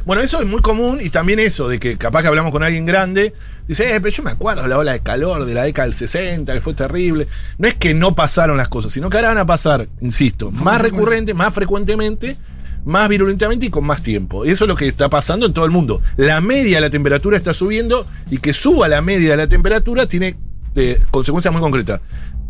Bueno, 0.05 0.23
eso 0.23 0.41
es 0.41 0.47
muy 0.47 0.61
común 0.63 0.99
y 1.01 1.11
también 1.11 1.39
eso 1.39 1.69
de 1.69 1.79
que 1.79 1.97
capaz 1.97 2.23
que 2.23 2.29
hablamos 2.29 2.51
con 2.51 2.63
alguien 2.63 2.87
grande, 2.87 3.33
dice, 3.69 3.95
eh, 3.95 4.01
pero 4.01 4.15
yo 4.15 4.23
me 4.23 4.31
acuerdo 4.33 4.63
de 4.63 4.69
la 4.69 4.79
ola 4.79 4.93
de 4.93 5.01
calor 5.01 5.45
de 5.45 5.55
la 5.55 5.63
década 5.63 5.87
del 5.87 5.95
60, 5.95 6.53
que 6.55 6.61
fue 6.61 6.75
terrible. 6.75 7.29
No 7.59 7.69
es 7.69 7.75
que 7.75 7.95
no 7.95 8.15
pasaron 8.17 8.57
las 8.57 8.69
cosas, 8.69 8.93
sino 8.93 9.09
que 9.11 9.17
ahora 9.19 9.29
van 9.29 9.39
a 9.39 9.47
pasar, 9.47 9.87
insisto, 10.01 10.51
más 10.51 10.81
recurrente, 10.81 11.35
más 11.35 11.55
frecuentemente, 11.55 12.37
más 12.85 13.09
virulentamente 13.09 13.67
y 13.67 13.71
con 13.71 13.85
más 13.85 14.03
tiempo. 14.03 14.45
Eso 14.45 14.65
es 14.65 14.69
lo 14.69 14.77
que 14.77 14.87
está 14.87 15.09
pasando 15.09 15.47
en 15.47 15.53
todo 15.53 15.65
el 15.65 15.71
mundo. 15.71 16.01
La 16.17 16.41
media 16.41 16.77
de 16.77 16.81
la 16.83 16.91
temperatura 16.91 17.37
está 17.37 17.55
subiendo 17.55 18.07
y 18.31 18.39
que 18.39 18.53
suba 18.53 18.89
la 18.89 19.03
media 19.03 19.31
de 19.31 19.37
la 19.37 19.47
temperatura 19.47 20.07
tiene 20.07 20.37
eh, 20.75 21.03
consecuencias 21.11 21.53
muy 21.53 21.61
concretas. 21.61 22.01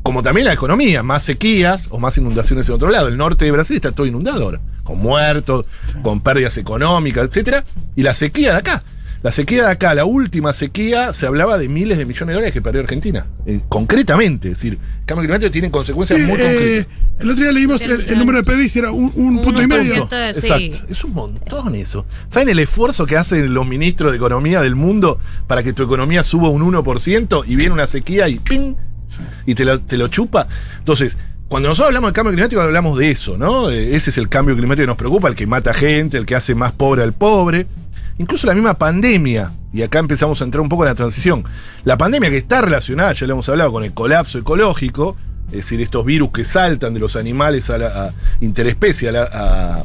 Como 0.03 0.23
también 0.23 0.47
la 0.47 0.53
economía, 0.53 1.03
más 1.03 1.23
sequías 1.23 1.87
o 1.91 1.99
más 1.99 2.19
inundaciones 2.19 2.69
en 2.69 2.75
otro 2.75 2.91
lado. 2.91 3.09
El 3.09 3.17
norte 3.17 3.47
de 3.47 3.53
Brasil 3.53 3.77
está 3.77 3.93
todo 3.93 4.07
inundado 4.07 4.43
ahora, 4.43 4.61
con 4.83 4.99
muertos, 4.99 5.65
con 6.03 6.21
pérdidas 6.21 6.59
económicas, 6.59 7.27
etcétera. 7.29 7.65
Y 7.97 8.03
la 8.03 8.13
sequía 8.13 8.53
de 8.53 8.59
acá. 8.59 8.83
La 9.25 9.32
sequía 9.32 9.65
de 9.65 9.71
acá, 9.73 9.94
la 9.94 10.05
última 10.05 10.53
sequía, 10.53 11.15
se 11.15 11.25
hablaba 11.26 11.56
de 11.56 11.69
miles 11.71 11.97
de 11.97 12.05
millones 12.05 12.29
de 12.29 12.35
dólares 12.35 12.53
que 12.53 12.61
perdió 12.61 12.82
Argentina. 12.82 13.26
Eh, 13.47 13.61
concretamente, 13.71 14.50
es 14.50 14.59
decir, 14.59 14.75
el 14.75 15.06
cambio 15.06 15.23
climático 15.23 15.50
tiene 15.50 15.71
consecuencias 15.71 16.21
Sí, 16.21 16.26
muy 16.26 16.38
eh, 16.38 16.85
concretas. 16.87 17.21
el 17.21 17.31
otro 17.31 17.43
día 17.43 17.53
leímos 17.53 17.81
el, 17.81 18.03
el 18.06 18.19
número 18.19 18.43
de 18.43 18.44
PBI, 18.44 18.69
si 18.69 18.79
era 18.81 18.91
un, 18.93 19.11
un 19.15 19.41
punto 19.41 19.62
y 19.62 19.67
medio. 19.67 20.06
sí. 20.11 20.38
Exacto. 20.41 20.87
Es 20.91 21.03
un 21.05 21.15
montón 21.15 21.75
eso. 21.75 22.05
¿Saben 22.29 22.50
el 22.50 22.59
esfuerzo 22.59 23.06
que 23.06 23.17
hacen 23.17 23.55
los 23.55 23.67
ministros 23.67 24.12
de 24.12 24.19
Economía 24.19 24.61
del 24.61 24.75
mundo 24.76 25.19
para 25.47 25.62
que 25.62 25.73
tu 25.73 25.82
economía 25.85 26.23
suba 26.23 26.50
un 26.50 26.61
1% 26.62 27.44
y 27.49 27.56
viene 27.56 27.73
una 27.73 27.87
sequía 27.87 28.29
y 28.29 28.38
¡ping! 28.38 28.75
Y 29.47 29.55
te 29.55 29.65
lo, 29.65 29.81
te 29.81 29.97
lo 29.97 30.09
chupa? 30.09 30.49
Entonces, 30.81 31.17
cuando 31.49 31.71
nosotros 31.71 31.88
hablamos 31.88 32.11
de 32.11 32.15
cambio 32.15 32.32
climático, 32.35 32.61
hablamos 32.61 32.99
de 32.99 33.11
eso, 33.11 33.38
¿no? 33.38 33.71
Eh, 33.71 33.97
Ese 33.97 34.11
es 34.11 34.19
el 34.19 34.29
cambio 34.29 34.55
climático 34.55 34.82
que 34.82 34.88
nos 34.88 34.97
preocupa, 34.99 35.29
el 35.29 35.35
que 35.35 35.47
mata 35.47 35.73
gente, 35.73 36.19
el 36.19 36.26
que 36.26 36.35
hace 36.35 36.55
más 36.55 36.73
pobre 36.73 37.03
al 37.03 37.15
pobre. 37.15 37.67
Incluso 38.19 38.46
la 38.46 38.55
misma 38.55 38.75
pandemia, 38.75 39.52
y 39.72 39.82
acá 39.82 39.99
empezamos 39.99 40.40
a 40.40 40.44
entrar 40.44 40.61
un 40.61 40.69
poco 40.69 40.84
en 40.84 40.90
la 40.90 40.94
transición. 40.94 41.44
La 41.84 41.99
pandemia 41.99 42.31
que 42.31 42.37
está 42.37 42.61
relacionada, 42.61 43.12
ya 43.12 43.26
lo 43.26 43.32
hemos 43.34 43.49
hablado, 43.49 43.72
con 43.72 43.82
el 43.82 43.93
colapso 43.93 44.38
ecológico, 44.38 45.16
es 45.49 45.56
decir, 45.56 45.81
estos 45.81 46.05
virus 46.05 46.31
que 46.31 46.44
saltan 46.44 46.94
de 46.94 47.00
los 47.00 47.16
animales 47.16 47.70
a 47.70 47.78
la 47.78 48.14
interespecie, 48.40 49.08
a, 49.11 49.84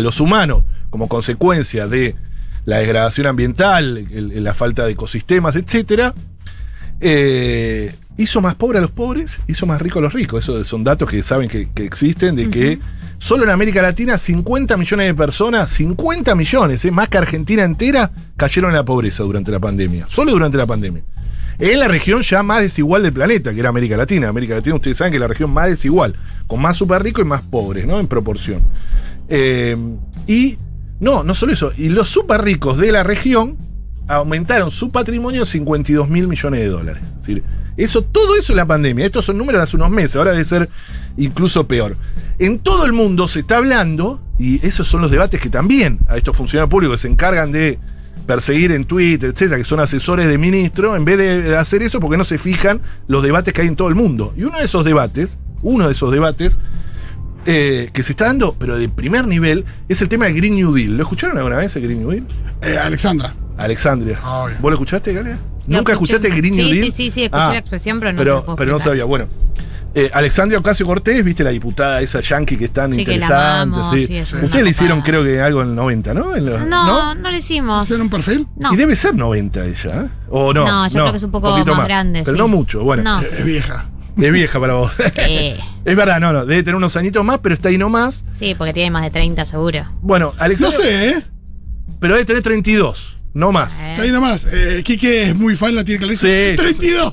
los 0.00 0.20
humanos, 0.20 0.64
como 0.88 1.08
consecuencia 1.08 1.86
de 1.86 2.16
la 2.64 2.78
degradación 2.78 3.26
ambiental, 3.26 4.06
la 4.10 4.54
falta 4.54 4.86
de 4.86 4.92
ecosistemas, 4.92 5.56
etcétera, 5.56 6.14
eh, 7.00 7.94
hizo 8.16 8.40
más 8.40 8.54
pobre 8.54 8.78
a 8.78 8.80
los 8.80 8.90
pobres, 8.90 9.38
hizo 9.46 9.66
más 9.66 9.80
rico 9.80 9.98
a 9.98 10.02
los 10.02 10.14
ricos. 10.14 10.44
Esos 10.44 10.66
son 10.66 10.84
datos 10.84 11.08
que 11.08 11.22
saben 11.22 11.48
que 11.48 11.68
existen, 11.84 12.34
de 12.34 12.48
que 12.48 12.78
solo 13.18 13.44
en 13.44 13.50
América 13.50 13.82
Latina 13.82 14.16
50 14.16 14.76
millones 14.76 15.06
de 15.06 15.14
personas, 15.14 15.70
50 15.70 16.34
millones, 16.34 16.84
eh, 16.84 16.90
más 16.90 17.08
que 17.08 17.18
Argentina 17.18 17.64
entera, 17.64 18.10
cayeron 18.36 18.70
en 18.70 18.76
la 18.76 18.84
pobreza 18.84 19.22
durante 19.22 19.50
la 19.50 19.60
pandemia. 19.60 20.06
Solo 20.08 20.32
durante 20.32 20.56
la 20.56 20.66
pandemia. 20.66 21.02
En 21.58 21.80
la 21.80 21.88
región 21.88 22.22
ya 22.22 22.42
más 22.44 22.62
desigual 22.62 23.02
del 23.02 23.12
planeta, 23.12 23.52
que 23.52 23.60
era 23.60 23.68
América 23.68 23.96
Latina. 23.96 24.28
América 24.28 24.54
Latina, 24.54 24.76
ustedes 24.76 24.96
saben 24.96 25.10
que 25.10 25.16
es 25.16 25.20
la 25.20 25.26
región 25.26 25.50
más 25.52 25.68
desigual, 25.68 26.14
con 26.46 26.60
más 26.60 26.76
super 26.76 27.02
ricos 27.02 27.24
y 27.24 27.28
más 27.28 27.42
pobres, 27.42 27.84
¿no? 27.84 27.98
En 27.98 28.06
proporción. 28.06 28.62
Eh, 29.28 29.76
y 30.28 30.56
no, 31.00 31.24
no 31.24 31.34
solo 31.34 31.52
eso, 31.52 31.72
y 31.76 31.88
los 31.88 32.08
super 32.08 32.42
ricos 32.42 32.78
de 32.78 32.92
la 32.92 33.02
región 33.02 33.56
aumentaron 34.08 34.70
su 34.70 34.90
patrimonio 34.90 35.44
52 35.44 36.08
mil 36.08 36.28
millones 36.28 36.60
de 36.60 36.68
dólares. 36.68 37.02
Es 37.04 37.26
decir, 37.26 37.44
eso, 37.78 38.02
todo 38.02 38.36
eso 38.36 38.52
en 38.52 38.56
la 38.56 38.66
pandemia. 38.66 39.06
Estos 39.06 39.24
son 39.24 39.38
números 39.38 39.60
de 39.60 39.62
hace 39.64 39.76
unos 39.76 39.90
meses, 39.90 40.16
ahora 40.16 40.32
debe 40.32 40.44
ser 40.44 40.68
incluso 41.16 41.66
peor. 41.66 41.96
En 42.38 42.58
todo 42.58 42.84
el 42.84 42.92
mundo 42.92 43.28
se 43.28 43.40
está 43.40 43.56
hablando, 43.58 44.20
y 44.38 44.64
esos 44.66 44.86
son 44.86 45.00
los 45.00 45.10
debates 45.10 45.40
que 45.40 45.48
también 45.48 46.00
a 46.08 46.16
estos 46.16 46.36
funcionarios 46.36 46.70
públicos 46.70 46.96
que 46.96 47.02
se 47.02 47.12
encargan 47.12 47.52
de 47.52 47.78
perseguir 48.26 48.72
en 48.72 48.84
Twitter, 48.84 49.30
etcétera, 49.30 49.56
que 49.56 49.64
son 49.64 49.80
asesores 49.80 50.28
de 50.28 50.38
ministro, 50.38 50.96
en 50.96 51.04
vez 51.04 51.18
de 51.18 51.56
hacer 51.56 51.82
eso, 51.82 51.98
porque 51.98 52.18
no 52.18 52.24
se 52.24 52.36
fijan 52.38 52.80
los 53.06 53.22
debates 53.22 53.54
que 53.54 53.62
hay 53.62 53.68
en 53.68 53.76
todo 53.76 53.88
el 53.88 53.94
mundo. 53.94 54.34
Y 54.36 54.42
uno 54.42 54.58
de 54.58 54.64
esos 54.64 54.84
debates, 54.84 55.30
uno 55.62 55.86
de 55.86 55.92
esos 55.92 56.12
debates, 56.12 56.58
eh, 57.46 57.88
que 57.92 58.02
se 58.02 58.12
está 58.12 58.26
dando, 58.26 58.54
pero 58.58 58.76
de 58.76 58.88
primer 58.88 59.26
nivel, 59.26 59.64
es 59.88 60.02
el 60.02 60.08
tema 60.08 60.26
del 60.26 60.34
Green 60.34 60.56
New 60.56 60.74
Deal. 60.74 60.96
¿Lo 60.96 61.04
escucharon 61.04 61.38
alguna 61.38 61.56
vez 61.56 61.74
el 61.76 61.82
Green 61.82 62.00
New 62.00 62.10
Deal? 62.10 62.26
Eh, 62.60 62.76
Alexandra. 62.76 63.34
Alexandria. 63.56 64.18
Obvio. 64.22 64.56
¿Vos 64.60 64.70
lo 64.70 64.74
escuchaste, 64.74 65.14
Galia? 65.14 65.38
¿Nunca 65.76 65.92
escuché. 65.92 66.14
escuchaste 66.16 66.36
Green 66.40 66.56
New 66.56 66.64
Sí, 66.66 66.72
Deal? 66.72 66.84
sí, 66.86 66.90
sí, 66.92 67.10
sí, 67.10 67.24
escuché 67.24 67.42
la 67.52 67.58
expresión, 67.58 67.98
pero 68.00 68.12
no 68.12 68.18
Pero, 68.18 68.56
pero 68.56 68.72
no 68.72 68.78
sabía. 68.80 69.04
Bueno, 69.04 69.26
eh, 69.94 70.10
Alexandria 70.12 70.58
Ocasio 70.58 70.86
Cortés, 70.86 71.24
viste 71.24 71.42
la 71.44 71.50
diputada 71.50 72.00
esa 72.00 72.20
yankee 72.20 72.56
que 72.56 72.66
es 72.66 72.72
tan 72.72 72.92
Sí, 72.92 73.00
interesante. 73.00 73.78
sí. 73.90 74.06
sí, 74.06 74.36
Ustedes 74.44 74.64
le 74.64 74.70
hicieron, 74.70 75.00
creo 75.02 75.22
que 75.24 75.40
algo 75.40 75.62
en 75.62 75.68
el 75.70 75.74
90, 75.74 76.14
¿no? 76.14 76.36
En 76.36 76.44
los- 76.46 76.60
No, 76.66 77.14
no, 77.14 77.30
lo 77.30 77.36
hicimos. 77.36 77.84
¿Hicieron 77.84 78.02
un 78.02 78.10
perfil? 78.10 78.46
No. 78.56 78.72
Y 78.72 78.76
debe 78.76 78.94
ser 78.96 79.14
90 79.14 79.64
ella, 79.64 80.02
¿eh? 80.04 80.08
¿O 80.30 80.52
no? 80.52 80.66
No, 80.66 80.86
yo 80.88 80.92
creo 80.94 81.10
que 81.12 81.16
es 81.16 81.22
un 81.22 81.30
poco 81.30 81.50
más 81.50 81.84
grande, 81.86 82.22
Pero 82.24 82.36
sí. 82.36 82.38
no 82.38 82.48
mucho, 82.48 82.82
bueno. 82.84 83.02
No. 83.02 83.20
Es 83.20 83.44
vieja. 83.44 83.88
Es 84.20 84.32
vieja 84.32 84.58
para 84.60 84.74
vos. 84.74 84.92
Eh, 85.16 85.58
es 85.84 85.96
verdad, 85.96 86.20
no, 86.20 86.32
no. 86.32 86.44
Debe 86.44 86.62
tener 86.62 86.74
unos 86.76 86.96
añitos 86.96 87.24
más, 87.24 87.38
pero 87.38 87.54
está 87.54 87.68
ahí 87.68 87.78
nomás. 87.78 88.24
sí, 88.38 88.54
porque 88.56 88.72
tiene 88.74 88.90
más 88.90 89.02
de 89.04 89.10
30 89.10 89.44
seguro. 89.46 89.86
Bueno, 90.02 90.32
No 90.36 90.42
Alexandria. 90.42 90.80
sé, 90.80 91.08
¿eh? 91.10 91.22
Pero 92.00 92.14
debe 92.14 92.24
tener 92.26 92.42
32, 92.42 93.17
no 93.38 93.52
más. 93.52 93.72
Está 93.80 94.02
ahí 94.02 94.10
nomás. 94.10 94.48
Eh, 94.50 94.82
Quique 94.84 95.28
es 95.28 95.34
muy 95.34 95.54
fan, 95.54 95.72
la 95.74 95.84
tiene 95.84 96.00
clarísima. 96.00 96.32
Sí, 96.32 96.50
sí, 96.50 96.56
32. 96.56 97.12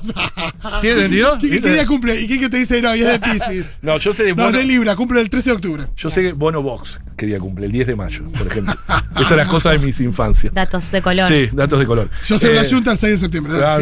¿Tiene 0.80 1.00
sentido? 1.02 1.38
¿Qué, 1.40 1.60
qué 1.60 1.72
día 1.72 1.86
cumple? 1.86 2.20
¿Y 2.20 2.26
qué 2.38 2.48
te 2.48 2.56
dice? 2.58 2.80
No, 2.82 2.94
y 2.94 3.00
es 3.00 3.06
de 3.08 3.20
Pisces. 3.20 3.76
No, 3.82 3.98
yo 3.98 4.12
sé 4.14 4.24
de 4.24 4.34
No, 4.34 4.44
Bono, 4.44 4.58
de 4.58 4.64
Libra, 4.64 4.96
cumple 4.96 5.20
el 5.20 5.30
13 5.30 5.50
de 5.50 5.56
octubre. 5.56 5.84
yo 5.96 6.10
sé 6.10 6.22
que 6.22 6.32
Bono 6.32 6.62
Box, 6.62 7.00
que 7.16 7.26
día 7.26 7.38
cumple, 7.38 7.66
el 7.66 7.72
10 7.72 7.86
de 7.88 7.96
mayo, 7.96 8.24
por 8.36 8.46
ejemplo. 8.46 8.74
Esas 9.16 9.28
eran 9.32 9.38
las 9.38 9.48
cosas 9.48 9.72
de 9.72 9.78
mis 9.78 10.00
infancias. 10.00 10.52
Datos 10.52 10.90
de 10.90 11.00
color. 11.02 11.28
Sí, 11.28 11.48
datos 11.52 11.78
de 11.78 11.86
color. 11.86 12.10
Yo 12.24 12.38
sé 12.38 12.52
la 12.52 12.62
Eh, 12.62 12.66
Junta 12.70 12.92
el 12.92 12.98
6 12.98 13.12
de 13.12 13.18
septiembre. 13.18 13.52
Ah, 13.62 13.78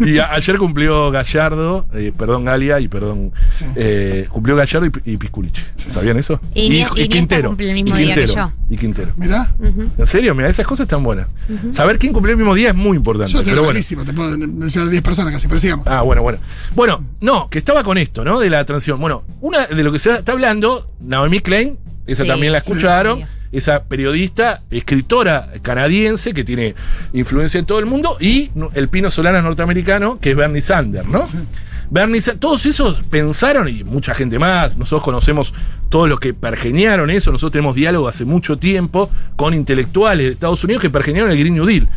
y 0.00 0.18
a- 0.18 0.32
ayer 0.34 0.56
cumplió 0.58 1.10
Gallardo, 1.10 1.86
eh, 1.94 2.12
perdón 2.16 2.44
Galia 2.44 2.80
y 2.80 2.88
perdón. 2.88 3.32
Sí. 3.50 3.64
eh, 3.76 4.26
cumplió 4.30 4.56
Gallardo 4.56 4.86
y, 5.04 5.12
y 5.12 5.16
Pisculiche. 5.16 5.62
¿Sabían 5.76 6.18
eso? 6.18 6.40
Y 6.54 6.84
cumple 6.84 7.68
el 7.70 7.74
mismo 7.74 7.98
y 7.98 8.02
día 8.04 8.14
que 8.14 8.24
Quintero, 8.24 8.34
yo. 8.34 8.52
Y 8.70 8.76
Quintero. 8.76 9.12
Mirá, 9.16 9.52
¿En 9.98 10.06
serio? 10.06 10.34
Mira, 10.34 10.48
esas 10.48 10.66
cosas 10.66 10.84
están 10.84 11.02
buenas. 11.02 11.28
Saber 11.72 11.98
quién 11.98 12.12
cumplió 12.12 12.32
el 12.32 12.38
mismo 12.38 12.54
día 12.54 12.70
es 12.70 12.74
muy 12.74 12.96
importante. 12.96 13.32
yo 13.32 13.38
estoy 13.38 13.52
pero 13.52 13.62
bueno. 13.62 13.72
buenísimo, 13.72 14.04
te 14.04 14.12
puedo 14.12 14.36
mencionar 14.38 14.90
10 14.90 15.02
personas 15.02 15.32
casi, 15.32 15.48
pero 15.48 15.58
sigamos. 15.60 15.86
Ah, 15.88 16.02
bueno, 16.02 16.22
bueno. 16.22 16.38
Bueno, 16.74 17.04
no, 17.20 17.48
que 17.50 17.58
estaba 17.58 17.82
con 17.82 17.98
esto, 17.98 18.24
¿no? 18.24 18.38
De 18.40 18.50
la 18.50 18.64
transición. 18.64 19.00
Bueno, 19.00 19.24
una 19.40 19.66
de 19.66 19.82
lo 19.82 19.90
que 19.92 19.98
se 19.98 20.10
está 20.12 20.32
hablando, 20.32 20.90
Naomi 21.00 21.40
Klein, 21.40 21.78
esa 22.06 22.22
Sí, 22.22 22.28
también 22.28 22.52
la 22.52 22.58
escucharon, 22.58 23.20
esa 23.50 23.84
periodista, 23.84 24.62
escritora 24.70 25.48
canadiense 25.62 26.34
que 26.34 26.44
tiene 26.44 26.74
influencia 27.12 27.58
en 27.58 27.66
todo 27.66 27.78
el 27.78 27.86
mundo, 27.86 28.16
y 28.20 28.50
el 28.74 28.88
pino 28.88 29.10
solano 29.10 29.40
norteamericano, 29.42 30.18
que 30.20 30.30
es 30.30 30.36
Bernie 30.36 30.60
Sanders, 30.60 31.08
¿no? 31.08 31.24
Bernie 31.90 32.20
Sa- 32.20 32.34
todos 32.34 32.66
esos 32.66 33.00
pensaron, 33.10 33.66
y 33.68 33.82
mucha 33.84 34.14
gente 34.14 34.38
más, 34.38 34.76
nosotros 34.76 35.02
conocemos 35.02 35.54
todos 35.88 36.06
los 36.08 36.20
que 36.20 36.34
pergeniaron 36.34 37.08
eso, 37.08 37.32
nosotros 37.32 37.52
tenemos 37.52 37.74
diálogo 37.74 38.08
hace 38.08 38.26
mucho 38.26 38.58
tiempo 38.58 39.10
con 39.36 39.54
intelectuales 39.54 40.26
de 40.26 40.32
Estados 40.32 40.62
Unidos 40.64 40.82
que 40.82 40.90
pergeniaron 40.90 41.30
el 41.30 41.38
Green 41.38 41.54
New 41.54 41.64
Deal 41.64 41.88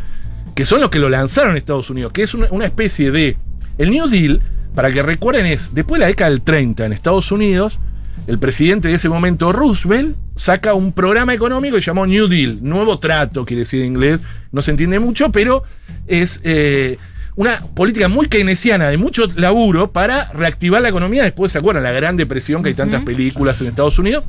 que 0.55 0.65
son 0.65 0.81
los 0.81 0.89
que 0.89 0.99
lo 0.99 1.09
lanzaron 1.09 1.51
en 1.51 1.57
Estados 1.57 1.89
Unidos, 1.89 2.11
que 2.11 2.23
es 2.23 2.33
una, 2.33 2.47
una 2.51 2.65
especie 2.65 3.09
de... 3.11 3.37
El 3.77 3.91
New 3.91 4.07
Deal, 4.07 4.41
para 4.75 4.91
que 4.91 5.01
recuerden, 5.01 5.45
es, 5.45 5.73
después 5.73 5.99
de 5.99 6.05
la 6.05 6.07
década 6.07 6.29
del 6.29 6.41
30 6.41 6.85
en 6.85 6.93
Estados 6.93 7.31
Unidos, 7.31 7.79
el 8.27 8.37
presidente 8.39 8.87
de 8.87 8.95
ese 8.95 9.09
momento, 9.09 9.51
Roosevelt, 9.51 10.15
saca 10.35 10.73
un 10.73 10.93
programa 10.93 11.33
económico 11.33 11.75
que 11.75 11.81
llamó 11.81 12.05
New 12.05 12.27
Deal, 12.27 12.59
nuevo 12.61 12.99
trato, 12.99 13.45
quiere 13.45 13.61
decir 13.61 13.81
en 13.81 13.87
inglés, 13.87 14.19
no 14.51 14.61
se 14.61 14.71
entiende 14.71 14.99
mucho, 14.99 15.31
pero 15.31 15.63
es 16.07 16.39
eh, 16.43 16.97
una 17.35 17.61
política 17.73 18.07
muy 18.07 18.27
keynesiana 18.27 18.89
de 18.89 18.97
mucho 18.97 19.27
laburo 19.35 19.91
para 19.91 20.31
reactivar 20.33 20.81
la 20.81 20.89
economía 20.89 21.23
después, 21.23 21.51
¿se 21.51 21.57
acuerdan? 21.57 21.83
La 21.83 21.91
Gran 21.91 22.15
Depresión, 22.15 22.61
que 22.61 22.69
hay 22.69 22.75
tantas 22.75 23.03
películas 23.03 23.59
en 23.61 23.67
Estados 23.67 23.97
Unidos, 23.97 24.23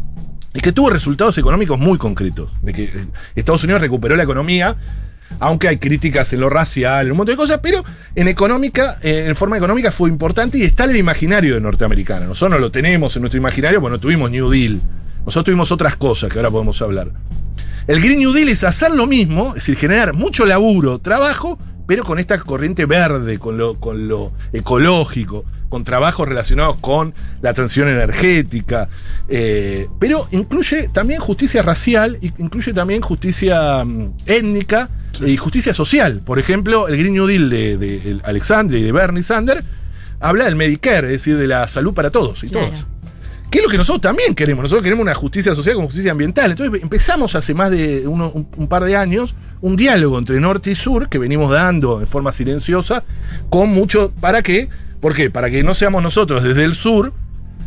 y 0.55 0.61
que 0.61 0.73
tuvo 0.73 0.91
resultados 0.91 1.37
económicos 1.39 1.79
muy 1.79 1.99
concretos, 1.99 2.51
de 2.63 2.73
que 2.73 2.85
eh, 2.85 3.07
Estados 3.35 3.65
Unidos 3.65 3.81
recuperó 3.81 4.17
la 4.17 4.23
economía, 4.23 4.77
aunque 5.41 5.69
hay 5.69 5.79
críticas 5.79 6.33
en 6.33 6.41
lo 6.41 6.49
racial, 6.49 7.07
en 7.07 7.13
un 7.13 7.19
montón 7.19 7.35
de 7.35 7.37
cosas, 7.37 7.61
pero 7.63 7.85
en 8.15 8.29
económica, 8.29 8.97
eh, 9.03 9.25
en 9.27 9.37
forma 9.37 9.57
económica 9.57 9.93
fue 9.93 10.09
importante 10.09 10.59
y 10.59 10.63
está 10.63 10.85
en 10.85 10.91
el 10.91 10.97
imaginario 10.97 11.55
de 11.55 11.61
norteamericano. 11.61 12.27
Nosotros 12.27 12.51
no 12.51 12.59
lo 12.59 12.71
tenemos 12.71 13.17
en 13.17 13.23
nuestro 13.23 13.39
imaginario, 13.39 13.81
porque 13.81 13.93
no 13.93 14.01
tuvimos 14.01 14.31
New 14.31 14.51
Deal. 14.51 14.81
Nosotros 15.25 15.45
tuvimos 15.45 15.71
otras 15.73 15.97
cosas 15.97 16.31
que 16.31 16.39
ahora 16.39 16.51
podemos 16.51 16.81
hablar. 16.83 17.11
El 17.87 18.01
Green 18.01 18.19
New 18.19 18.33
Deal 18.33 18.49
es 18.49 18.65
hacer 18.65 18.93
lo 18.93 19.07
mismo, 19.07 19.49
es 19.49 19.55
decir, 19.55 19.77
generar 19.77 20.13
mucho 20.13 20.47
laburo, 20.47 21.01
trabajo, 21.01 21.59
pero 21.87 22.05
con 22.05 22.19
esta 22.19 22.39
corriente 22.39 22.87
verde, 22.87 23.39
con 23.39 23.57
lo, 23.57 23.81
con 23.81 24.09
lo 24.09 24.33
ecológico, 24.53 25.45
con 25.73 25.85
trabajos 25.85 26.29
relacionados 26.29 26.77
con 26.83 27.15
la 27.41 27.55
transición 27.55 27.89
energética, 27.89 28.91
eh, 29.27 29.89
pero 29.99 30.29
incluye 30.31 30.89
también 30.93 31.19
justicia 31.19 31.63
racial, 31.63 32.19
y 32.21 32.27
incluye 32.37 32.75
también 32.75 33.01
justicia 33.01 33.83
mm, 33.83 34.17
étnica 34.27 34.91
y 35.27 35.39
justicia 35.39 35.73
social. 35.73 36.21
Por 36.23 36.39
ejemplo, 36.39 36.89
el 36.89 36.99
Green 36.99 37.15
New 37.15 37.27
Deal 37.27 37.49
de, 37.49 37.79
de 37.79 38.21
Alexandre 38.23 38.81
y 38.81 38.83
de 38.83 38.93
Bernie 38.93 39.23
Sanders 39.23 39.65
habla 40.21 40.45
del 40.45 40.57
Medicare, 40.57 41.07
es 41.07 41.13
decir, 41.15 41.39
de 41.39 41.47
la 41.47 41.67
salud 41.69 41.95
para 41.95 42.11
todos 42.11 42.45
y 42.45 42.49
Claro. 42.49 42.67
todas. 42.67 42.87
¿Qué 43.51 43.59
es 43.59 43.65
lo 43.65 43.71
que 43.71 43.79
nosotros 43.79 44.03
también 44.03 44.35
queremos? 44.35 44.63
Nosotros 44.63 44.83
queremos 44.83 45.03
una 45.03 45.15
justicia 45.15 45.55
social 45.55 45.75
con 45.77 45.87
justicia 45.87 46.13
ambiental. 46.13 46.51
Entonces 46.51 46.83
empezamos 46.83 47.35
hace 47.35 47.55
más 47.55 47.71
de 47.71 48.07
uno- 48.07 48.31
un, 48.35 48.47
un 48.59 48.69
par 48.69 48.85
de 48.85 48.95
años 48.97 49.35
un 49.63 49.77
diálogo 49.77 50.19
entre 50.19 50.39
norte 50.39 50.71
y 50.71 50.75
sur 50.75 51.09
que 51.09 51.19
venimos 51.19 51.51
dando 51.51 52.01
en 52.01 52.07
forma 52.07 52.31
silenciosa 52.33 53.05
con 53.49 53.71
mucho... 53.71 54.11
¿Para 54.21 54.43
qué? 54.43 54.69
¿Por 55.03 55.17
qué? 55.17 55.31
Para 55.31 55.51
que 55.51 55.65
no 55.65 55.75
seamos 55.75 56.01
nosotros 56.01 56.45
desde 56.45 56.63
el 56.63 56.75
sur 56.75 57.13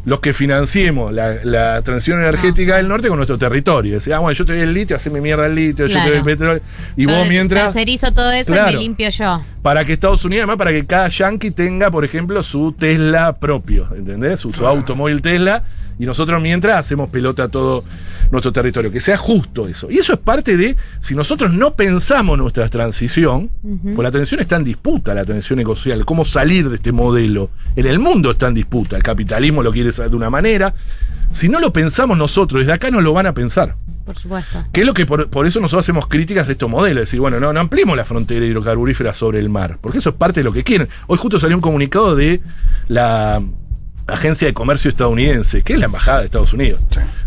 los 0.05 0.21
que 0.21 0.31
financiemos 0.31 1.11
la, 1.11 1.35
la 1.43 1.81
transición 1.81 2.19
energética 2.19 2.77
del 2.77 2.87
norte 2.87 3.09
con 3.09 3.17
nuestro 3.17 3.37
territorio. 3.37 3.95
Decía, 3.95 4.15
ah, 4.15 4.19
bueno, 4.19 4.33
yo 4.33 4.45
te 4.45 4.53
doy 4.53 4.61
el 4.61 4.73
litio, 4.73 4.95
haceme 4.95 5.19
mierda 5.19 5.45
el 5.47 5.53
litio, 5.55 5.85
yo 5.85 6.01
te 6.01 6.07
doy 6.07 6.17
el 6.19 6.23
petróleo. 6.23 6.61
Y 6.95 7.05
vos 7.07 7.27
mientras... 7.27 7.73
Tercerizo 7.73 8.13
todo 8.13 8.31
eso 8.31 8.55
y 8.55 8.61
me 8.61 8.79
limpio 8.79 9.09
yo. 9.09 9.43
Para 9.61 9.83
que 9.83 9.91
Estados 9.91 10.23
Unidos, 10.23 10.43
además, 10.43 10.57
para 10.57 10.71
que 10.71 10.85
cada 10.85 11.09
yankee 11.09 11.51
tenga, 11.51 11.91
por 11.91 12.05
ejemplo, 12.05 12.41
su 12.41 12.71
Tesla 12.71 13.35
propio, 13.37 13.89
¿entendés? 13.97 14.39
Su, 14.39 14.53
su 14.53 14.65
automóvil 14.65 15.21
Tesla. 15.21 15.65
Y 15.97 16.05
nosotros 16.05 16.41
mientras 16.41 16.77
hacemos 16.77 17.09
pelota 17.09 17.43
a 17.43 17.47
todo 17.47 17.83
nuestro 18.31 18.51
territorio. 18.51 18.91
Que 18.91 18.99
sea 18.99 19.17
justo 19.17 19.67
eso. 19.67 19.87
Y 19.89 19.97
eso 19.97 20.13
es 20.13 20.19
parte 20.19 20.57
de, 20.57 20.75
si 20.99 21.15
nosotros 21.15 21.53
no 21.53 21.75
pensamos 21.75 22.37
nuestra 22.37 22.67
transición, 22.69 23.49
pues 23.61 24.03
la 24.03 24.11
transición 24.11 24.41
está 24.41 24.57
en 24.57 24.63
disputa, 24.63 25.13
la 25.13 25.25
transición 25.25 25.59
ecosocial, 25.59 26.05
cómo 26.05 26.25
salir 26.25 26.69
de 26.69 26.75
este 26.75 26.91
modelo. 26.91 27.49
En 27.75 27.85
el 27.85 27.99
mundo 27.99 28.31
está 28.31 28.47
en 28.47 28.53
disputa, 28.53 28.95
el 28.95 29.03
capitalismo 29.03 29.63
lo 29.63 29.71
quiere 29.71 29.91
de 29.91 30.15
una 30.15 30.29
manera. 30.29 30.73
Si 31.31 31.49
no 31.49 31.59
lo 31.59 31.73
pensamos 31.73 32.17
nosotros, 32.17 32.61
desde 32.61 32.73
acá 32.73 32.91
no 32.91 33.01
lo 33.01 33.13
van 33.13 33.27
a 33.27 33.33
pensar. 33.33 33.75
Por 34.05 34.17
supuesto. 34.17 34.63
Que 34.71 34.81
es 34.81 34.87
lo 34.87 34.93
que 34.93 35.05
por, 35.05 35.29
por 35.29 35.47
eso 35.47 35.59
nosotros 35.59 35.83
hacemos 35.83 36.07
críticas 36.07 36.45
de 36.45 36.53
estos 36.53 36.69
modelos, 36.69 37.01
decir, 37.01 37.19
bueno, 37.19 37.39
no, 37.39 37.51
no 37.51 37.59
ampliemos 37.59 37.97
la 37.97 38.05
frontera 38.05 38.45
hidrocarburífera 38.45 39.13
sobre 39.15 39.39
el 39.39 39.49
mar, 39.49 39.79
porque 39.81 39.97
eso 39.97 40.09
es 40.09 40.15
parte 40.15 40.41
de 40.41 40.43
lo 40.43 40.53
que 40.53 40.63
quieren. 40.63 40.87
Hoy 41.07 41.17
justo 41.17 41.39
salió 41.39 41.57
un 41.57 41.61
comunicado 41.61 42.15
de 42.15 42.41
la 42.87 43.41
Agencia 44.07 44.47
de 44.47 44.53
Comercio 44.53 44.89
estadounidense, 44.89 45.62
que 45.63 45.74
es 45.74 45.79
la 45.79 45.85
embajada 45.85 46.19
de 46.19 46.25
Estados 46.25 46.53
Unidos, 46.53 46.79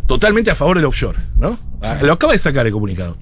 totalmente 0.07 0.51
a 0.51 0.55
favor 0.55 0.77
del 0.77 0.85
offshore, 0.87 1.19
¿no? 1.39 1.59
Lo 2.03 2.13
acaba 2.13 2.33
de 2.33 2.39
sacar 2.39 2.67
el 2.67 2.73
comunicado. 2.73 3.17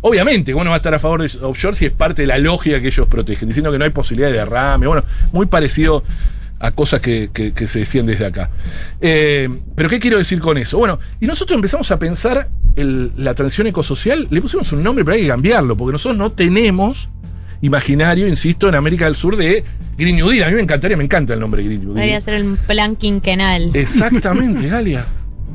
Obviamente, 0.00 0.52
uno 0.54 0.70
va 0.70 0.74
a 0.74 0.76
estar 0.78 0.94
a 0.94 0.98
favor 0.98 1.22
de 1.22 1.30
offshore 1.44 1.76
si 1.76 1.86
es 1.86 1.92
parte 1.92 2.22
de 2.22 2.26
la 2.26 2.38
lógica 2.38 2.80
que 2.80 2.88
ellos 2.88 3.06
protegen, 3.08 3.48
diciendo 3.48 3.70
que 3.70 3.78
no 3.78 3.84
hay 3.84 3.90
posibilidad 3.90 4.30
de 4.30 4.38
derrame, 4.38 4.86
bueno, 4.86 5.04
muy 5.32 5.46
parecido 5.46 6.02
a 6.58 6.70
cosas 6.72 7.00
que, 7.00 7.30
que- 7.32 7.52
que 7.52 7.66
se 7.68 7.80
decían 7.80 8.06
desde 8.06 8.24
acá. 8.26 8.50
Eh, 9.00 9.48
Pero 9.76 9.88
¿qué 9.88 9.98
quiero 10.00 10.18
decir 10.18 10.40
con 10.40 10.56
eso? 10.58 10.78
Bueno, 10.78 10.98
y 11.20 11.26
nosotros 11.26 11.54
empezamos 11.56 11.90
a 11.90 11.98
pensar 11.98 12.48
el- 12.76 13.12
la 13.16 13.34
transición 13.34 13.66
ecosocial, 13.66 14.26
le 14.30 14.40
pusimos 14.40 14.72
un 14.72 14.82
nombre, 14.82 15.04
pero 15.04 15.16
hay 15.16 15.22
que 15.22 15.28
cambiarlo, 15.28 15.76
porque 15.76 15.92
nosotros 15.92 16.16
no 16.18 16.32
tenemos 16.32 17.08
imaginario, 17.62 18.28
insisto, 18.28 18.68
en 18.68 18.74
América 18.74 19.06
del 19.06 19.16
Sur 19.16 19.36
de 19.36 19.64
Green 19.96 20.16
New 20.16 20.28
Deal. 20.28 20.44
A 20.44 20.48
mí 20.48 20.54
me 20.56 20.62
encantaría, 20.62 20.96
me 20.96 21.04
encanta 21.04 21.32
el 21.34 21.40
nombre 21.40 21.62
Green 21.62 21.80
New 21.80 21.94
Debería 21.94 22.14
Deal. 22.14 22.22
ser 22.22 22.34
el 22.34 22.58
plan 22.58 22.96
quinquenal. 22.96 23.70
Exactamente, 23.74 24.68
Galia. 24.68 25.06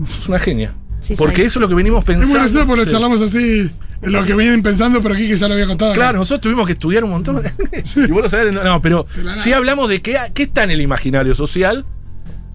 Es 0.04 0.28
una 0.28 0.40
genia. 0.40 0.74
Sí, 1.02 1.16
porque 1.18 1.38
soy. 1.38 1.46
eso 1.46 1.60
es 1.60 1.62
lo 1.62 1.68
que 1.70 1.76
venimos 1.76 2.00
Es 2.00 2.06
pensando. 2.06 2.28
muy 2.30 2.40
gracioso 2.40 2.68
porque 2.68 2.86
charlamos 2.88 3.22
así, 3.22 3.70
lo 4.02 4.24
que 4.26 4.36
vienen 4.36 4.62
pensando, 4.64 5.02
pero 5.02 5.14
aquí 5.16 5.28
que 5.28 5.36
ya 5.38 5.48
lo 5.48 5.54
había 5.54 5.68
contado. 5.68 5.94
Claro, 5.94 6.18
nosotros 6.18 6.42
tuvimos 6.42 6.66
que 6.66 6.74
estudiar 6.74 7.04
un 7.04 7.12
montón. 7.12 7.44
y 7.96 8.12
vos 8.12 8.24
lo 8.24 8.30
sabés, 8.30 8.52
no, 8.52 8.64
no, 8.64 8.82
pero 8.82 9.06
sí 9.36 9.54
hablamos 9.54 9.90
de 9.90 10.02
qué, 10.02 10.18
qué 10.34 10.44
está 10.44 10.64
en 10.64 10.72
el 10.72 10.82
imaginario 10.82 11.36
social. 11.36 11.86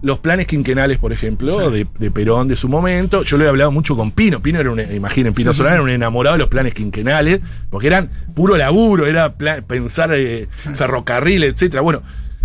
Los 0.03 0.19
planes 0.19 0.47
quinquenales, 0.49 0.99
por 0.99 1.13
ejemplo, 1.13 1.53
Sí. 1.53 1.71
de, 1.73 1.87
de 1.99 2.11
Perón 2.11 2.49
de 2.49 2.57
su 2.57 2.69
momento. 2.69 3.23
Yo 3.23 3.37
lo 3.37 3.45
he 3.45 3.49
hablado 3.49 3.71
mucho 3.71 3.95
con 3.97 4.11
Pino. 4.11 4.43
Pino 4.43 4.59
era 4.59 4.71
un, 4.71 4.81
imaginen, 4.81 5.33
Pino 5.33 5.53
Sí, 5.53 5.59
Solana 5.59 5.71
sí. 5.71 5.75
era 5.77 5.83
un 5.85 5.91
enamorado 5.91 6.35
de 6.35 6.41
los 6.41 6.49
planes 6.49 6.75
quinquenales, 6.75 7.41
porque 7.71 7.87
eran 7.87 8.11
puro 8.35 8.57
laburo, 8.57 9.07
era 9.07 9.35
pensar 9.37 10.11
eh, 10.13 10.49
ferrocarril, 10.57 11.45
etcétera. 11.45 11.83
Bueno, 11.83 12.03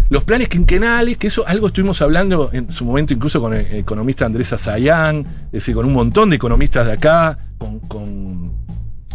los 0.09 0.23
planes 0.23 0.47
quinquenales, 0.49 1.17
que 1.17 1.27
eso 1.27 1.45
algo 1.47 1.67
estuvimos 1.67 2.01
hablando 2.01 2.49
en 2.53 2.71
su 2.71 2.85
momento 2.85 3.13
incluso 3.13 3.41
con 3.41 3.53
el 3.53 3.65
economista 3.75 4.25
Andrés 4.25 4.53
Azayán, 4.53 5.25
es 5.47 5.51
decir, 5.51 5.73
con 5.75 5.85
un 5.85 5.93
montón 5.93 6.29
de 6.29 6.35
economistas 6.37 6.85
de 6.85 6.93
acá, 6.93 7.39
con, 7.57 7.79
con 7.79 8.37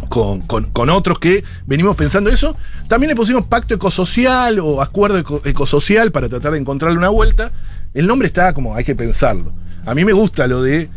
con, 0.09 0.41
con- 0.41 0.65
con 0.65 0.89
otros 0.89 1.17
que 1.17 1.43
venimos 1.65 1.95
pensando 1.95 2.29
eso. 2.29 2.57
También 2.89 3.07
le 3.09 3.15
pusimos 3.15 3.45
pacto 3.45 3.73
ecosocial 3.73 4.59
o 4.59 4.81
acuerdo 4.81 5.17
eco- 5.17 5.41
ecosocial 5.45 6.11
para 6.11 6.27
tratar 6.27 6.51
de 6.51 6.57
encontrarle 6.59 6.97
una 6.97 7.07
vuelta. 7.09 7.51
El 7.93 8.07
nombre 8.07 8.27
está 8.27 8.53
como, 8.53 8.75
hay 8.75 8.83
que 8.83 8.95
pensarlo. 8.95 9.53
A 9.85 9.93
mí 9.93 10.03
me 10.05 10.13
gusta 10.13 10.47
lo 10.47 10.61
de 10.63 10.89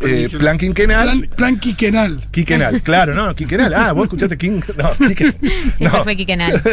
eh, 0.00 0.28
plan 0.38 0.56
quinquenal. 0.56 1.06
Plan, 1.06 1.28
plan 1.36 1.58
Quiquenal. 1.58 2.24
Quinquenal, 2.30 2.82
claro, 2.82 3.14
¿no? 3.14 3.34
Quinquenal. 3.34 3.72
Ah, 3.74 3.92
vos 3.92 4.04
escuchaste 4.04 4.38
King. 4.38 4.60
No, 4.76 4.90
Quique- 5.06 5.34
Siempre 5.76 5.98
no. 5.98 6.04
fue 6.04 6.16
quinquenal. 6.16 6.60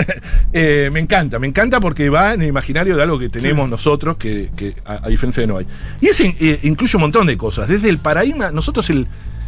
Eh, 0.54 0.90
me 0.94 1.00
encanta, 1.02 1.38
me 1.38 1.46
encanta 1.48 1.80
porque 1.82 2.10
va 2.10 2.34
en 2.34 2.42
el 2.42 2.48
imaginario 2.48 2.96
de 2.96 3.04
algo 3.04 3.20
que 3.20 3.30
tenemos 3.30 3.70
nosotros, 3.70 4.16
que, 4.18 4.50
que 4.56 4.76
a, 4.86 5.06
a 5.06 5.10
diferencia 5.10 5.42
de 5.42 5.48
no 5.48 5.58
hay. 5.58 5.68
Y 6.02 6.08
ese 6.08 6.36
eh, 6.40 6.60
incluye 6.64 6.96
un 6.98 7.02
montón 7.02 7.28
de 7.28 7.38
cosas. 7.38 7.68
Desde 7.68 7.90
el 7.90 8.00
paradigma, 8.00 8.50
nosotros 8.52 8.90
el, 8.90 9.08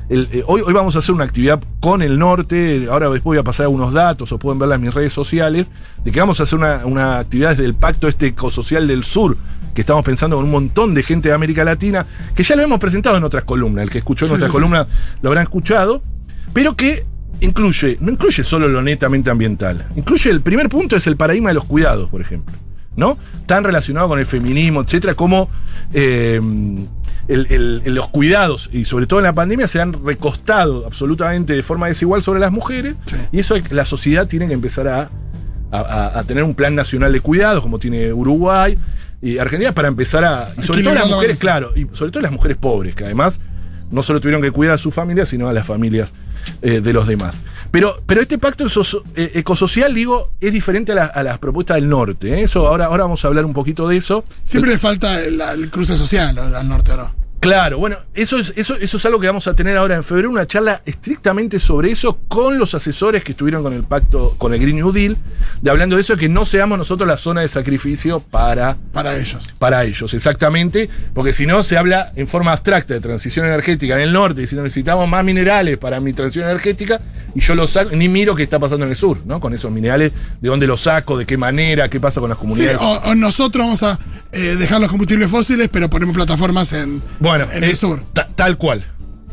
el, 0.10 0.28
eh, 0.34 0.44
hoy, 0.46 0.62
hoy 0.64 0.74
vamos 0.74 0.96
a 0.96 1.00
hacer 1.00 1.16
una 1.16 1.24
actividad 1.24 1.62
con 1.80 2.02
el 2.02 2.20
norte, 2.20 2.88
ahora 2.92 3.06
después 3.10 3.24
voy 3.24 3.38
a 3.38 3.44
pasar 3.44 3.64
algunos 3.64 3.94
datos, 3.94 4.32
o 4.34 4.38
pueden 4.38 4.60
verla 4.60 4.76
en 4.76 4.82
mis 4.82 4.94
redes 4.94 5.14
sociales, 5.14 5.68
de 6.04 6.12
que 6.12 6.20
vamos 6.20 6.40
a 6.42 6.44
hacer 6.44 6.60
una, 6.60 6.86
una 6.86 7.20
actividad 7.20 7.52
desde 7.52 7.66
el 7.66 7.74
pacto 7.76 8.08
este 8.08 8.28
ecosocial 8.28 8.86
del 8.88 9.04
sur, 9.06 9.38
que 9.80 9.84
estamos 9.84 10.04
pensando 10.04 10.36
con 10.36 10.44
un 10.44 10.52
montón 10.52 10.94
de 10.94 11.04
gente 11.04 11.30
de 11.30 11.36
América 11.36 11.64
Latina, 11.64 12.06
que 12.36 12.44
ya 12.44 12.54
lo 12.58 12.64
hemos 12.64 12.80
presentado 12.80 13.16
en 13.16 13.24
otras 13.24 13.46
columnas, 13.46 13.84
el 13.84 13.90
que 13.90 14.00
escuchó 14.00 14.28
Sí, 14.28 14.32
nuestras 14.34 14.52
sí, 14.52 14.58
sí. 14.58 14.58
columnas 14.58 14.88
lo 15.22 15.30
habrán 15.30 15.44
escuchado, 15.44 16.04
pero 16.52 16.76
que 16.76 17.06
incluye, 17.40 17.98
no 18.02 18.12
incluye 18.12 18.44
solo 18.44 18.68
lo 18.68 18.82
netamente 18.82 19.30
ambiental, 19.30 19.88
incluye 19.96 20.30
el 20.32 20.42
primer 20.42 20.68
punto 20.68 20.98
es 20.98 21.08
el 21.08 21.16
paradigma 21.16 21.52
de 21.52 21.54
los 21.54 21.64
cuidados, 21.64 22.10
por 22.10 22.20
ejemplo. 22.20 22.54
¿no? 22.98 23.18
Tan 23.46 23.64
relacionado 23.64 24.10
con 24.10 24.20
el 24.20 24.26
feminismo, 24.26 24.82
etcétera, 24.82 25.14
como 25.14 25.50
eh, 25.94 26.42
el- 27.30 27.48
el- 27.50 27.82
el- 27.86 27.96
los 27.96 28.10
cuidados, 28.10 28.70
y 28.74 28.84
sobre 28.84 29.08
todo 29.08 29.20
en 29.20 29.24
la 29.24 29.34
pandemia, 29.34 29.70
se 29.70 29.80
han 29.80 29.94
recostado 30.06 30.86
absolutamente 30.88 31.54
de 31.54 31.64
forma 31.64 31.88
desigual 31.88 32.22
sobre 32.22 32.42
las 32.42 32.52
mujeres. 32.52 32.96
Sí. 33.06 33.16
Y 33.32 33.40
eso 33.40 33.56
la 33.70 33.86
sociedad 33.86 34.28
tiene 34.28 34.48
que 34.50 34.54
empezar 34.54 34.90
a, 34.90 35.10
a- 35.72 35.80
a- 35.80 36.20
a 36.20 36.24
tener 36.24 36.44
un 36.44 36.56
plan 36.56 36.76
nacional 36.76 37.12
de 37.14 37.22
cuidados, 37.22 37.62
como 37.62 37.80
tiene 37.80 38.12
Uruguay 38.14 38.78
y 39.22 39.38
Argentina, 39.38 39.72
para 39.74 39.88
empezar 39.88 40.24
a. 40.24 40.50
Y 40.58 40.64
sobre 40.64 40.84
todo 40.84 40.94
las 40.94 41.08
mujeres, 41.18 41.40
claro, 41.40 41.72
y 41.76 41.88
sobre 41.94 42.12
todo 42.12 42.22
las 42.22 42.32
mujeres 42.32 42.58
pobres, 42.58 42.96
que 42.96 43.04
además 43.06 43.40
no 43.92 44.04
solo 44.04 44.22
tuvieron 44.22 44.42
que 44.42 44.52
cuidar 44.52 44.76
a 44.76 44.78
su 44.78 44.92
familia, 44.92 45.26
sino 45.26 45.48
a 45.48 45.54
las 45.54 45.66
familias 45.66 46.10
eh, 46.62 46.80
de 46.82 46.94
los 46.94 47.06
demás. 47.08 47.36
Pero, 47.72 48.02
pero 48.06 48.22
este 48.22 48.38
pacto 48.38 48.66
eh, 49.16 49.32
ecosocial, 49.36 49.94
digo, 49.94 50.32
es 50.40 50.54
diferente 50.54 50.94
a, 50.94 50.96
la- 50.96 51.06
a 51.06 51.22
las 51.24 51.38
propuestas 51.38 51.76
del 51.76 51.90
norte. 51.90 52.34
¿eh? 52.40 52.44
Eso 52.44 52.66
ahora, 52.68 52.86
ahora 52.86 53.04
vamos 53.04 53.24
a 53.26 53.28
hablar 53.28 53.46
un 53.46 53.54
poquito 53.54 53.88
de 53.88 53.98
eso. 53.98 54.24
Siempre 54.44 54.72
le 54.72 54.78
falta 54.78 55.22
el, 55.22 55.40
el 55.42 55.70
cruce 55.70 55.96
social 55.98 56.38
al 56.40 56.68
norte, 56.70 56.94
¿o 56.94 56.98
¿no? 56.98 57.19
Claro, 57.40 57.78
bueno, 57.78 57.96
eso 58.14 58.38
es, 58.38 58.52
eso, 58.58 58.76
eso 58.76 58.98
es 58.98 59.06
algo 59.06 59.18
que 59.20 59.28
vamos 59.28 59.48
a 59.48 59.56
tener 59.56 59.78
ahora 59.78 59.96
en 59.96 60.04
febrero, 60.04 60.30
una 60.30 60.46
charla 60.46 60.82
estrictamente 60.86 61.58
sobre 61.60 61.90
eso 61.92 62.20
con 62.28 62.58
los 62.58 62.74
asesores 62.76 63.24
que 63.24 63.32
estuvieron 63.32 63.64
con 63.64 63.72
el 63.74 63.84
pacto, 63.84 64.36
con 64.38 64.54
el 64.54 64.60
Green 64.60 64.76
New 64.76 64.92
Deal, 64.92 65.16
de 65.62 65.70
hablando 65.72 65.96
de 65.96 66.02
eso, 66.02 66.18
que 66.18 66.28
no 66.28 66.44
seamos 66.44 66.78
nosotros 66.78 67.08
la 67.08 67.16
zona 67.16 67.40
de 67.42 67.48
sacrificio 67.48 68.20
para, 68.20 68.76
Para 68.92 69.16
ellos. 69.18 69.54
para 69.58 69.86
ellos, 69.86 70.14
exactamente, 70.14 70.90
porque 71.14 71.32
si 71.32 71.46
no 71.46 71.64
se 71.64 71.78
habla 71.78 72.12
en 72.18 72.28
forma 72.28 72.52
abstracta 72.52 72.94
de 72.94 73.00
transición 73.00 73.46
energética 73.46 73.94
en 73.96 74.02
el 74.02 74.12
norte, 74.12 74.42
y 74.44 74.48
si 74.48 74.58
no 74.58 74.64
necesitamos 74.64 75.08
más 75.08 75.24
minerales 75.24 75.78
para 75.78 76.02
mi 76.02 76.12
transición 76.12 76.44
energética, 76.50 77.00
y 77.34 77.40
yo 77.40 77.56
los 77.56 77.70
saco, 77.72 77.96
ni 77.96 78.10
miro 78.10 78.36
qué 78.36 78.44
está 78.44 78.60
pasando 78.60 78.84
en 78.86 78.90
el 78.92 78.98
sur, 78.98 79.20
¿no? 79.26 79.40
Con 79.40 79.54
esos 79.54 79.72
minerales, 79.72 80.12
de 80.42 80.50
dónde 80.50 80.68
los 80.68 80.82
saco, 80.82 81.18
de 81.18 81.26
qué 81.26 81.38
manera, 81.38 81.88
qué 81.90 82.02
pasa 82.02 82.20
con 82.20 82.30
las 82.30 82.38
Sí, 82.38 82.42
comunidades. 82.42 82.78
o, 82.82 83.00
o 83.12 83.16
nosotros 83.16 83.64
vamos 83.64 83.84
a 83.84 83.98
eh, 84.32 84.56
dejar 84.60 84.82
los 84.82 84.90
combustibles 84.90 85.30
fósiles, 85.30 85.70
pero 85.72 85.90
ponemos 85.90 86.16
plataformas 86.16 86.74
en, 86.74 87.02
Bueno, 87.20 87.29
en 87.36 87.64
el 87.64 87.76
sur. 87.76 88.02
ta- 88.14 88.28
tal 88.36 88.58
cual. 88.58 88.84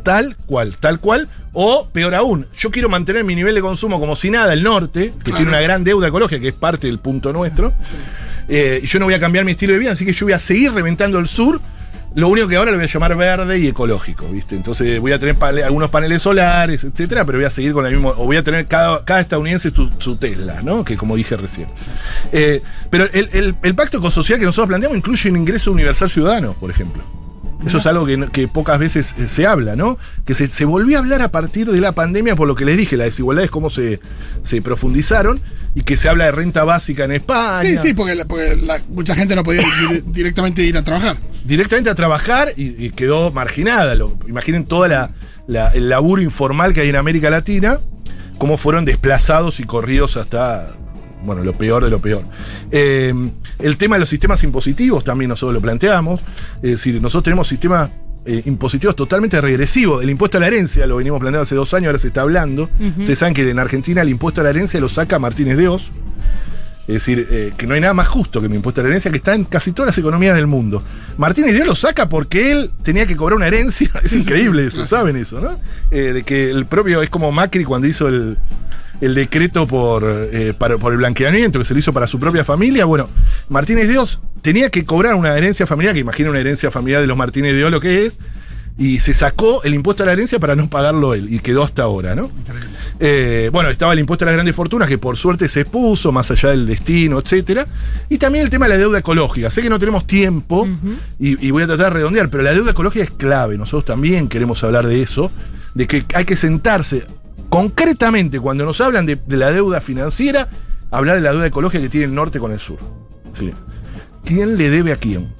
Tal 0.03 0.37
cual, 0.47 0.77
tal 0.79 1.01
cual. 1.01 1.29
O 1.53 1.89
peor 1.93 2.15
aún, 2.15 2.47
yo 2.57 2.71
quiero 2.71 2.89
mantener 2.89 3.25
mi 3.25 3.35
nivel 3.35 3.55
de 3.55 3.61
consumo 3.61 3.99
como 3.99 4.15
si 4.15 4.31
nada, 4.31 4.53
el 4.53 4.63
norte, 4.63 5.13
que 5.19 5.25
Claro. 5.25 5.37
tiene 5.37 5.51
una 5.53 5.61
gran 5.61 5.83
deuda 5.85 6.09
ecológica, 6.09 6.41
que 6.41 6.49
es 6.49 6.55
parte 6.55 6.87
del 6.87 6.99
punto 6.99 7.33
nuestro. 7.33 7.73
Sí. 7.81 7.97
Eh, 8.49 8.81
y 8.83 8.87
yo 8.87 8.99
no 9.01 9.07
voy 9.07 9.15
a 9.15 9.19
cambiar 9.21 9.45
mi 9.45 9.53
estilo 9.53 9.73
de 9.73 9.79
vida, 9.81 9.91
así 9.93 10.05
que 10.07 10.13
yo 10.13 10.27
voy 10.27 10.33
a 10.35 10.39
seguir 10.39 10.73
reventando 10.73 11.19
el 11.19 11.27
sur. 11.27 11.61
Lo 12.15 12.29
único 12.29 12.49
que 12.49 12.57
ahora 12.57 12.71
lo 12.71 12.79
voy 12.79 12.87
a 12.87 12.89
llamar 12.89 13.15
verde 13.17 13.59
y 13.59 13.67
ecológico, 13.67 14.27
¿viste? 14.29 14.55
Entonces 14.55 15.01
voy 15.01 15.13
a 15.13 15.19
tener 15.19 15.35
pale- 15.37 15.65
algunos 15.65 15.91
paneles 15.91 16.23
solares, 16.23 16.83
etcétera, 16.85 17.25
pero 17.27 17.37
voy 17.39 17.45
a 17.47 17.51
seguir 17.51 17.73
con 17.75 17.85
la 17.85 17.91
misma. 17.91 18.11
O 18.11 18.25
voy 18.25 18.37
a 18.39 18.43
tener 18.43 18.67
cada, 18.67 19.05
cada 19.05 19.21
estadounidense 19.21 19.71
su, 19.75 19.91
su 19.99 20.17
Tesla, 20.17 20.63
¿no? 20.63 20.83
Que 20.85 20.97
como 20.97 21.15
dije 21.17 21.37
recién. 21.37 21.69
Eh, 22.33 22.63
pero 22.91 23.05
el, 23.13 23.29
el- 23.33 23.57
el 23.63 23.75
pacto 23.75 23.99
ecosocial 23.99 24.39
que 24.39 24.45
nosotros 24.47 24.69
planteamos 24.69 24.97
incluye 24.97 25.29
un 25.31 25.37
ingreso 25.37 25.73
universal 25.73 26.09
ciudadano, 26.09 26.55
por 26.55 26.71
ejemplo. 26.71 27.03
Eso 27.67 27.79
es 27.79 27.87
algo 27.87 28.07
que, 28.33 28.49
pocas 28.49 28.79
veces 28.79 29.15
eh, 29.19 29.29
se 29.29 29.47
habla, 29.47 29.75
¿no? 29.77 29.99
Que 30.25 30.35
se, 30.35 30.47
se 30.47 30.65
volvió 30.65 30.97
a 30.97 31.01
hablar 31.01 31.21
a 31.23 31.31
partir 31.31 31.71
de 31.71 31.81
la 31.81 31.93
pandemia, 31.93 32.37
por 32.37 32.47
lo 32.49 32.55
que 32.55 32.65
les 32.65 32.77
dije, 32.77 32.97
las 32.97 33.07
desigualdades, 33.07 33.51
cómo 33.51 33.71
se, 33.71 34.01
se 34.43 34.63
profundizaron, 34.63 35.41
y 35.75 35.83
que 35.83 35.97
se 35.97 36.09
habla 36.09 36.25
de 36.27 36.33
renta 36.33 36.65
básica 36.65 37.05
en 37.05 37.13
España. 37.13 37.61
Sí, 37.63 37.77
sí, 37.77 37.93
porque, 37.95 38.15
la- 38.15 38.25
porque 38.25 38.57
la- 38.57 38.81
mucha 38.89 39.15
gente 39.15 39.35
no 39.35 39.43
podía 39.45 39.63
ir- 39.63 40.05
directamente 40.07 40.63
ir 40.63 40.77
a 40.79 40.83
trabajar. 40.85 41.17
directamente 41.45 41.91
a 41.91 41.95
trabajar 41.95 42.53
y, 42.57 42.87
y 42.87 42.91
quedó 42.91 43.31
marginada. 43.33 43.95
Lo- 43.95 44.17
imaginen 44.29 44.65
toda 44.65 44.89
la, 44.89 45.11
la- 45.47 45.69
el 45.73 45.89
laburo 45.89 46.23
informal 46.23 46.73
que 46.73 46.81
hay 46.83 46.89
en 46.89 46.97
América 46.97 47.29
Latina, 47.31 47.81
cómo 48.39 48.57
fueron 48.59 48.85
desplazados 48.85 49.61
y 49.61 49.65
corridos 49.65 50.17
hasta, 50.17 50.75
bueno, 51.25 51.43
lo 51.43 51.53
peor 51.53 51.85
de 51.85 51.91
lo 51.91 52.01
peor. 52.01 52.25
Eh, 52.71 53.13
el 53.59 53.77
tema 53.77 53.97
de 53.97 54.01
los 54.01 54.09
sistemas 54.09 54.43
impositivos 54.45 55.05
también 55.05 55.29
nosotros 55.29 55.55
lo 55.55 55.61
planteamos. 55.61 56.23
Es 56.63 56.71
decir, 56.73 57.01
nosotros 57.01 57.25
tenemos 57.25 57.49
sistemas 57.49 57.91
eh, 58.25 58.43
impositivos 58.47 58.97
totalmente 58.97 59.41
regresivos. 59.41 60.03
El 60.03 60.11
impuesto 60.11 60.39
a 60.39 60.41
la 60.41 60.49
herencia 60.49 60.87
lo 60.87 60.97
venimos 60.97 61.21
planteando 61.21 61.43
hace 61.43 61.55
dos 61.55 61.73
años, 61.75 61.87
ahora 61.87 61.99
se 61.99 62.09
está 62.09 62.23
hablando. 62.23 62.69
Ustedes 62.99 63.19
saben 63.19 63.35
que 63.35 63.49
en 63.49 63.59
Argentina 63.59 64.03
el 64.03 64.09
impuesto 64.09 64.41
a 64.41 64.45
la 64.45 64.51
herencia 64.51 64.81
lo 64.81 64.89
saca 64.89 65.19
Martínez 65.19 65.57
de 65.57 65.69
Oz. 65.69 65.91
Es 66.89 66.95
decir, 66.95 67.27
eh, 67.31 67.53
que 67.57 67.67
no 67.67 67.75
hay 67.75 67.81
nada 67.81 67.95
más 67.95 68.07
justo 68.07 68.41
que 68.41 68.47
un 68.47 68.55
impuesto 68.55 68.81
a 68.81 68.85
la 68.85 68.89
herencia 68.91 69.11
que 69.11 69.17
está 69.17 69.35
en 69.35 69.45
casi 69.45 69.73
todas 69.73 69.89
las 69.89 69.99
economías 69.99 70.37
del 70.37 70.47
mundo. 70.47 70.83
Martínez 71.19 71.55
Díaz 71.55 71.67
lo 71.67 71.75
saca 71.75 72.09
porque 72.09 72.53
él 72.53 72.71
tenía 72.83 73.07
que 73.07 73.17
cobrar 73.17 73.37
una 73.37 73.49
herencia. 73.49 73.91
Es 74.05 74.11
Sí, 74.11 74.19
increíble 74.21 74.63
sí, 74.63 74.69
eso, 74.69 74.87
saben 74.87 75.17
eso, 75.17 75.41
¿no? 75.41 75.59
Eh, 75.91 76.13
de 76.13 76.23
que 76.23 76.49
el 76.51 76.67
propio 76.67 77.03
es 77.03 77.11
como 77.11 77.33
Macri 77.33 77.65
cuando 77.65 77.89
hizo 77.89 78.07
el, 78.07 78.39
el 79.01 79.15
decreto 79.17 79.67
por, 79.67 80.05
eh, 80.33 80.55
para- 80.57 80.79
por 80.79 80.93
el 80.93 80.99
blanqueamiento 80.99 81.59
que 81.59 81.65
se 81.65 81.75
lo 81.75 81.81
hizo 81.81 81.93
para 81.93 82.07
su 82.07 82.21
propia 82.21 82.45
familia. 82.45 82.85
Bueno, 82.85 83.09
Martínez 83.49 83.89
Dios 83.89 84.21
tenía 84.43 84.71
que 84.71 84.85
cobrar 84.85 85.15
una 85.17 85.37
herencia 85.37 85.67
familiar, 85.67 85.93
que 85.93 86.01
imagina 86.01 86.31
una 86.31 86.39
herencia 86.41 86.71
familiar 86.71 87.01
de 87.01 87.09
los 87.09 87.17
Martínez 87.17 87.57
Dios 87.57 87.71
lo 87.73 87.81
que 87.81 88.07
es, 88.07 88.19
y 88.79 89.01
se 89.01 89.15
sacó 89.15 89.63
el 89.63 89.73
impuesto 89.73 90.03
a 90.03 90.07
la 90.07 90.13
herencia 90.13 90.39
para 90.39 90.55
no 90.55 90.69
pagarlo 90.69 91.15
él, 91.15 91.33
y 91.33 91.39
quedó 91.39 91.63
hasta 91.63 91.85
ahora, 91.85 92.15
¿no? 92.15 92.31
Eh, 93.01 93.49
bueno, 93.53 93.71
estaba 93.71 93.95
el 93.95 93.99
impuesto 93.99 94.25
a 94.25 94.27
las 94.27 94.35
grandes 94.35 94.55
fortunas, 94.55 94.89
que 94.89 94.99
por 94.99 95.17
suerte 95.17 95.49
se 95.49 95.65
puso, 95.65 96.13
más 96.13 96.31
allá 96.31 96.51
del 96.51 96.67
destino, 96.67 97.19
etcétera. 97.19 97.67
Y 98.11 98.19
también 98.19 98.45
el 98.45 98.51
tema 98.51 98.67
de 98.67 98.75
la 98.75 98.79
deuda 98.79 98.99
ecológica. 98.99 99.51
Sé 99.51 99.63
que 99.63 99.71
no 99.71 99.79
tenemos 99.79 100.07
tiempo 100.07 100.69
y, 101.19 101.47
y 101.47 101.51
voy 101.51 101.63
a 101.63 101.67
tratar 101.67 101.87
de 101.87 101.91
redondear, 102.01 102.29
pero 102.29 102.43
la 102.43 102.53
deuda 102.53 102.73
ecológica 102.73 103.05
es 103.05 103.11
clave. 103.11 103.57
Nosotros 103.57 103.87
también 103.87 104.29
queremos 104.29 104.63
hablar 104.63 104.87
de 104.87 105.01
eso, 105.01 105.31
de 105.75 105.87
que 105.87 106.05
hay 106.15 106.25
que 106.25 106.37
sentarse 106.37 107.07
concretamente 107.49 108.41
cuando 108.41 108.65
nos 108.65 108.81
hablan 108.81 109.07
de, 109.07 109.17
de 109.17 109.37
la 109.37 109.51
deuda 109.53 109.81
financiera, 109.81 110.49
hablar 110.91 111.17
de 111.17 111.23
la 111.23 111.33
deuda 111.33 111.47
ecológica 111.47 111.83
que 111.83 111.89
tiene 111.89 112.07
el 112.07 112.15
norte 112.15 112.39
con 112.39 112.53
el 112.53 112.61
sur. 112.61 112.79
Sí. 113.33 113.53
¿Quién 114.25 114.59
le 114.59 114.69
debe 114.69 114.93
a 114.93 114.97
quién? 114.97 115.33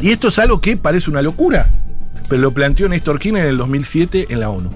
Y 0.00 0.10
esto 0.10 0.28
es 0.28 0.38
algo 0.38 0.60
que 0.60 0.76
parece 0.76 1.10
una 1.10 1.22
locura, 1.22 1.70
pero 2.28 2.40
lo 2.42 2.52
planteó 2.52 2.88
Néstor 2.88 3.18
Kirchner 3.18 3.44
en 3.44 3.50
el 3.50 3.58
2007 3.58 4.26
en 4.30 4.40
la 4.40 4.50
ONU. 4.50 4.70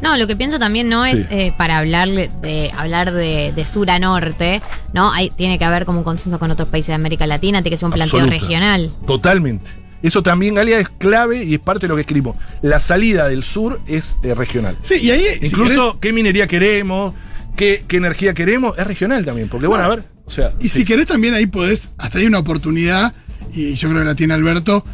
No, 0.00 0.16
lo 0.16 0.26
que 0.28 0.36
pienso 0.36 0.58
también 0.60 0.88
no 0.88 1.04
es 1.04 1.22
Sí. 1.22 1.26
eh, 1.30 1.52
para 1.58 1.78
hablarle 1.78 2.30
de 2.40 2.70
hablar 2.76 3.12
de, 3.12 3.52
de 3.54 3.66
sur 3.66 3.90
a 3.90 3.98
norte, 3.98 4.62
¿no? 4.94 5.12
Hay, 5.12 5.30
tiene 5.30 5.58
que 5.58 5.64
haber 5.64 5.84
como 5.84 5.98
un 5.98 6.04
consenso 6.04 6.38
con 6.38 6.50
otros 6.52 6.68
países 6.68 6.88
de 6.88 6.94
América 6.94 7.26
Latina, 7.26 7.62
tiene 7.62 7.74
que 7.74 7.78
ser 7.78 7.86
un 7.86 7.92
planteo 7.92 8.20
Absoluta. 8.20 8.40
regional. 8.40 8.92
Totalmente. 9.06 9.70
Eso 10.00 10.22
también, 10.22 10.54
Galia, 10.54 10.78
es 10.78 10.88
clave 10.88 11.42
y 11.42 11.54
es 11.54 11.60
parte 11.60 11.86
de 11.86 11.88
lo 11.88 11.96
que 11.96 12.02
escribimos. 12.02 12.36
La 12.62 12.78
salida 12.78 13.28
del 13.28 13.42
sur 13.42 13.80
es 13.88 14.16
eh, 14.22 14.34
regional. 14.34 14.78
Sí, 14.80 14.94
y 15.02 15.10
ahí. 15.10 15.24
si 15.40 15.46
Incluso 15.46 15.98
qué 15.98 16.12
minería 16.12 16.46
queremos, 16.46 17.14
qué, 17.56 17.84
qué 17.88 17.96
energía 17.96 18.32
queremos, 18.34 18.78
es 18.78 18.86
regional 18.86 19.24
también. 19.24 19.48
Porque, 19.48 19.66
bueno, 19.66 19.82
a 19.82 19.88
ver, 19.88 20.04
o 20.24 20.30
sea. 20.30 20.52
Y 20.60 20.68
sí. 20.68 20.78
si 20.80 20.84
querés 20.84 21.06
también 21.06 21.34
ahí 21.34 21.46
podés, 21.46 21.88
hasta 21.98 22.18
hay 22.20 22.26
una 22.26 22.38
oportunidad, 22.38 23.12
y 23.52 23.74
yo 23.74 23.88
creo 23.88 24.02
que 24.02 24.06
la 24.06 24.14
tiene 24.14 24.34
Alberto. 24.34 24.84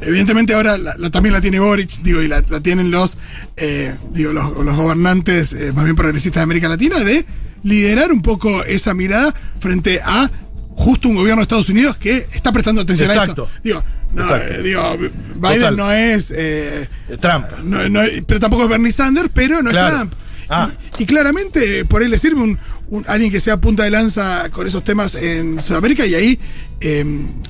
Evidentemente 0.00 0.54
ahora 0.54 0.76
la- 0.76 0.94
la- 0.98 1.10
también 1.10 1.32
la 1.32 1.40
tiene 1.40 1.60
Boric, 1.60 2.00
digo, 2.02 2.20
y 2.22 2.28
la, 2.28 2.42
la 2.48 2.60
tienen 2.60 2.90
los, 2.90 3.16
eh, 3.56 3.94
digo, 4.10 4.32
los, 4.32 4.50
los 4.64 4.74
gobernantes 4.76 5.52
eh, 5.52 5.72
más 5.72 5.84
bien 5.84 5.96
progresistas 5.96 6.40
de 6.40 6.44
América 6.44 6.68
Latina, 6.68 6.98
de 7.00 7.24
liderar 7.62 8.12
un 8.12 8.20
poco 8.20 8.64
esa 8.64 8.92
mirada 8.92 9.32
frente 9.60 10.00
a 10.04 10.30
justo 10.76 11.08
un 11.08 11.14
gobierno 11.16 11.40
de 11.40 11.44
Estados 11.44 11.68
Unidos 11.68 11.96
que 11.96 12.26
está 12.32 12.52
prestando 12.52 12.82
atención 12.82 13.08
Exacto. 13.10 13.44
a 13.44 13.46
eso. 13.46 13.60
Digo, 13.62 13.84
no, 14.12 14.22
Exacto. 14.22 14.52
eh, 14.54 14.62
digo, 14.62 14.96
Biden 15.36 15.60
Total. 15.60 15.76
no 15.76 15.90
es... 15.92 16.32
eh, 16.36 16.88
Trump. 17.20 17.46
no- 17.64 17.88
no- 17.88 18.00
pero 18.26 18.40
tampoco 18.40 18.64
es 18.64 18.68
Bernie 18.68 18.92
Sanders, 18.92 19.30
pero 19.32 19.62
no 19.62 19.70
Claro. 19.70 19.88
es 19.88 20.00
Trump. 20.00 20.12
Ah. 20.48 20.70
Y, 20.98 21.02
y 21.02 21.06
claramente 21.06 21.84
por 21.84 22.02
él 22.02 22.10
le 22.10 22.18
sirve 22.18 22.40
un, 22.42 22.58
un- 22.88 23.04
alguien 23.08 23.30
que 23.30 23.40
sea 23.40 23.56
punta 23.60 23.82
de 23.84 23.90
lanza 23.90 24.48
con 24.50 24.66
esos 24.66 24.84
temas 24.84 25.14
en 25.14 25.60
Sudamérica 25.60 26.06
y 26.06 26.14
ahí 26.14 26.38
eh, 26.80 27.04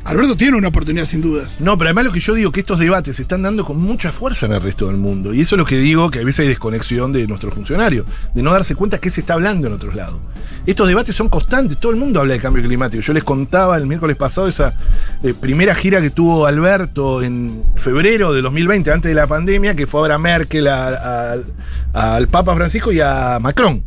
Alberto 0.05 0.37
tiene 0.37 0.57
una 0.57 0.69
oportunidad 0.69 1.07
sin 1.07 1.21
dudas. 1.21 1.57
No, 1.61 1.77
pero 1.77 1.89
además 1.89 2.05
lo 2.05 2.13
que 2.13 2.21
yo 2.21 2.35
digo 2.35 2.53
que 2.53 2.61
estos 2.61 2.79
debates 2.79 3.17
se 3.17 3.23
están 3.23 3.43
dando 3.43 3.65
con 3.65 3.79
mucha 3.81 4.13
fuerza 4.13 4.47
en 4.47 4.53
el 4.53 4.61
resto 4.61 4.87
del 4.87 4.97
mundo. 4.97 5.35
Y 5.35 5.41
eso 5.41 5.57
es 5.57 5.59
lo 5.59 5.65
que 5.65 5.77
digo, 5.79 6.11
que 6.11 6.21
a 6.21 6.25
veces 6.25 6.41
hay 6.41 6.49
desconexión 6.49 7.13
de 7.13 7.27
nuestros 7.27 7.53
funcionarios, 7.55 8.07
de 8.33 8.43
no 8.43 8.53
darse 8.53 8.77
cuenta 8.77 8.99
que 8.99 9.11
se 9.11 9.21
está 9.21 9.35
hablando 9.35 9.67
en 9.67 9.73
otros 9.73 9.95
lados. 9.97 10.21
Estos 10.67 10.87
debates 10.89 11.17
son 11.17 11.29
constantes, 11.29 11.79
todo 11.79 11.91
el 11.91 11.99
mundo 11.99 12.21
habla 12.21 12.35
de 12.35 12.41
cambio 12.41 12.63
climático. 12.63 13.03
Yo 13.03 13.13
les 13.13 13.25
contaba 13.25 13.77
el 13.77 13.87
miércoles 13.87 14.17
pasado 14.17 14.47
esa 14.47 14.75
eh, 15.23 15.35
primera 15.35 15.75
gira 15.75 16.01
que 16.01 16.11
tuvo 16.11 16.47
Alberto 16.47 17.23
en 17.23 17.63
febrero 17.77 18.33
de 18.33 18.41
2020, 18.41 18.91
antes 18.93 19.11
de 19.11 19.15
la 19.15 19.27
pandemia, 19.27 19.75
que 19.75 19.87
fue 19.87 20.01
ahora 20.01 20.19
Merkel, 20.19 20.69
a- 20.69 21.35
a- 21.93 22.15
al 22.17 22.29
Papa 22.29 22.55
Francisco 22.55 22.93
y 22.95 23.01
a 23.01 23.39
Macron. 23.41 23.83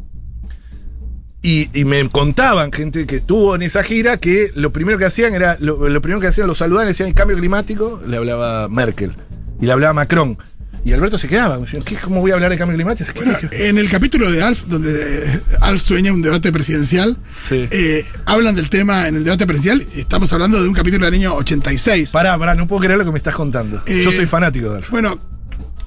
Y, 1.41 1.69
y 1.79 1.85
me 1.85 2.09
contaban 2.09 2.71
gente 2.73 3.05
que 3.05 3.17
estuvo 3.17 3.55
en 3.55 3.61
esa 3.61 3.83
gira 3.83 4.17
que 4.17 4.51
lo 4.55 4.73
primero 4.73 4.97
que 4.97 5.05
hacían 5.05 5.33
era, 5.33 5.55
lo, 5.59 5.87
lo 5.87 6.01
primero 6.01 6.19
que 6.19 6.27
hacían 6.27 6.47
los 6.47 6.57
saludaban, 6.57 6.87
decían 6.89 7.07
el 7.09 7.15
cambio 7.15 7.37
climático, 7.37 8.01
le 8.05 8.17
hablaba 8.17 8.67
Merkel 8.67 9.15
y 9.61 9.65
le 9.65 9.71
hablaba 9.71 9.93
Macron. 9.93 10.37
Y 10.83 10.93
Alberto 10.93 11.17
se 11.17 11.27
quedaba, 11.27 11.55
me 11.55 11.65
decían, 11.65 11.83
¿qué, 11.83 11.95
¿cómo 11.95 12.21
voy 12.21 12.31
a 12.31 12.35
hablar 12.35 12.49
de 12.49 12.57
cambio 12.57 12.75
climático? 12.75 13.09
¿Qué- 13.13 13.23
Bueno, 13.23 13.37
qué- 13.49 13.67
en 13.69 13.77
el 13.77 13.89
capítulo 13.89 14.29
de 14.31 14.41
Alf, 14.41 14.65
donde 14.67 15.25
eh, 15.25 15.39
Alf 15.61 15.81
sueña 15.81 16.11
un 16.13 16.21
debate 16.21 16.51
presidencial, 16.51 17.17
Sí. 17.35 17.67
eh, 17.71 18.05
hablan 18.25 18.55
del 18.55 18.69
tema 18.69 19.07
en 19.07 19.15
el 19.15 19.23
debate 19.23 19.45
presidencial. 19.45 19.87
Estamos 19.95 20.31
hablando 20.33 20.61
de 20.61 20.67
un 20.67 20.73
capítulo 20.73 21.05
del 21.05 21.13
año 21.15 21.33
86. 21.35 22.11
Pará, 22.11 22.37
pará, 22.37 22.55
no 22.55 22.67
puedo 22.67 22.81
creer 22.81 22.97
lo 22.97 23.05
que 23.05 23.11
me 23.11 23.17
estás 23.17 23.35
contando. 23.35 23.81
Eh, 23.85 24.01
Yo 24.03 24.11
soy 24.11 24.25
fanático 24.27 24.69
de 24.71 24.77
Alf. 24.77 24.89
Bueno, 24.89 25.19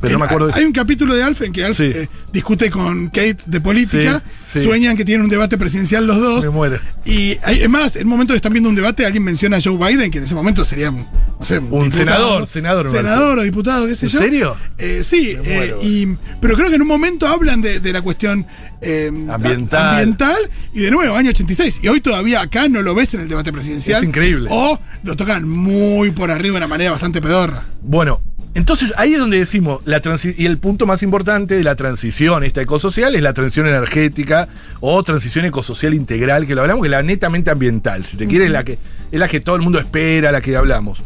Pero 0.00 0.14
no 0.14 0.18
me 0.20 0.24
acuerdo 0.26 0.46
de 0.48 0.54
Hay 0.54 0.64
un 0.64 0.72
capítulo 0.72 1.14
de 1.14 1.22
Alf 1.22 1.42
en 1.42 1.52
que 1.52 1.64
Alf 1.64 1.76
Sí. 1.76 1.84
eh, 1.94 2.08
discute 2.32 2.70
con 2.70 3.08
Kate 3.08 3.36
de 3.46 3.60
política, 3.60 4.22
Sí, 4.42 4.58
sí. 4.60 4.64
sueñan 4.64 4.96
que 4.96 5.04
tienen 5.04 5.24
un 5.24 5.30
debate 5.30 5.58
presidencial 5.58 6.06
los 6.06 6.18
dos. 6.18 6.44
Me 6.44 6.50
muero. 6.50 6.78
Y 7.04 7.36
hay- 7.42 7.60
es 7.62 7.68
más, 7.68 7.96
en 7.96 8.04
un 8.04 8.10
momento 8.10 8.32
que 8.32 8.36
están 8.36 8.52
viendo 8.52 8.68
un 8.70 8.74
debate, 8.76 9.04
alguien 9.04 9.22
menciona 9.24 9.58
a 9.58 9.60
Joe 9.62 9.76
Biden, 9.76 10.10
que 10.10 10.18
en 10.18 10.24
ese 10.24 10.34
momento 10.34 10.64
sería 10.64 10.90
un, 10.90 11.06
no 11.38 11.44
sé, 11.44 11.58
Un 11.58 11.92
senador, 11.92 12.46
senador, 12.46 12.86
senador 12.86 13.38
o 13.38 13.42
diputado, 13.42 13.86
qué 13.86 13.94
sé 13.94 14.06
¿En 14.06 14.12
yo. 14.12 14.18
serio? 14.20 14.56
Eh, 14.78 15.02
sí, 15.04 15.36
Me 15.42 15.54
muero. 15.54 15.76
eh, 15.82 15.86
y, 15.86 16.06
pero 16.40 16.54
creo 16.56 16.68
que 16.70 16.76
en 16.76 16.82
un 16.82 16.88
momento 16.88 17.26
hablan 17.26 17.60
de, 17.60 17.80
de 17.80 17.92
la 17.92 18.00
cuestión 18.02 18.46
eh, 18.82 19.08
Ambiental. 19.28 19.90
ambiental, 19.90 20.38
y 20.72 20.80
de 20.80 20.90
nuevo, 20.90 21.14
año 21.14 21.28
86. 21.28 21.80
Y 21.82 21.88
hoy 21.88 22.00
todavía 22.00 22.40
acá 22.40 22.66
no 22.68 22.80
lo 22.80 22.94
ves 22.94 23.12
en 23.12 23.20
el 23.20 23.28
debate 23.28 23.52
presidencial. 23.52 24.02
Es 24.02 24.08
increíble. 24.08 24.48
O 24.50 24.80
lo 25.02 25.16
tocan 25.16 25.46
muy 25.46 26.10
por 26.12 26.30
arriba 26.30 26.54
de 26.54 26.56
una 26.58 26.66
manera 26.66 26.90
bastante 26.90 27.20
pedorra. 27.20 27.64
Bueno, 27.82 28.22
entonces 28.54 28.92
ahí 28.96 29.14
es 29.14 29.20
donde 29.20 29.38
decimos, 29.38 29.80
la 29.84 30.00
y 30.36 30.46
el 30.46 30.58
punto 30.58 30.84
más 30.86 31.02
importante 31.02 31.54
de 31.54 31.62
la 31.62 31.76
transición 31.76 32.42
esta 32.42 32.60
ecosocial 32.60 33.14
es 33.14 33.22
la 33.22 33.32
transición 33.32 33.66
energética 33.68 34.48
o 34.80 35.02
transición 35.04 35.44
ecosocial 35.44 35.94
integral, 35.94 36.46
que 36.46 36.54
lo 36.54 36.62
hablamos, 36.62 36.82
que 36.82 36.88
es 36.88 36.90
la 36.90 37.02
netamente 37.02 37.50
ambiental, 37.50 38.06
si 38.06 38.16
te 38.16 38.26
quieres, 38.26 38.46
es 38.46 38.52
la 38.52 38.64
que, 38.64 38.78
es 39.12 39.20
la 39.20 39.28
que 39.28 39.40
todo 39.40 39.56
el 39.56 39.62
mundo 39.62 39.78
espera, 39.78 40.32
la 40.32 40.40
que 40.40 40.56
hablamos. 40.56 41.00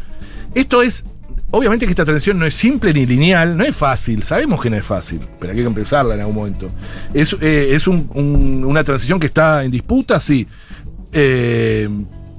Esto 0.55 0.81
es, 0.83 1.05
obviamente 1.51 1.85
que 1.85 1.91
esta 1.91 2.05
transición 2.05 2.39
no 2.39 2.47
es 2.47 2.55
simple 2.55 2.93
ni 2.95 3.05
lineal, 3.05 3.57
no 3.57 3.65
es 3.65 3.77
fácil, 3.77 4.23
sabemos 4.23 4.63
que 4.63 4.71
no 4.71 4.77
es 4.77 4.85
fácil, 4.85 5.21
pero 5.39 5.53
hay 5.53 5.59
que 5.59 5.65
empezarla 5.65 6.15
en 6.15 6.21
algún 6.21 6.37
momento. 6.37 6.71
Es, 7.13 7.37
eh, 7.43 7.69
es 7.73 7.87
un- 7.87 8.09
un- 8.15 8.65
una 8.65 8.83
transición 8.85 9.21
que 9.21 9.27
está 9.27 9.65
en 9.65 9.71
disputa, 9.71 10.19
sí. 10.21 10.47
Eh, 11.13 11.89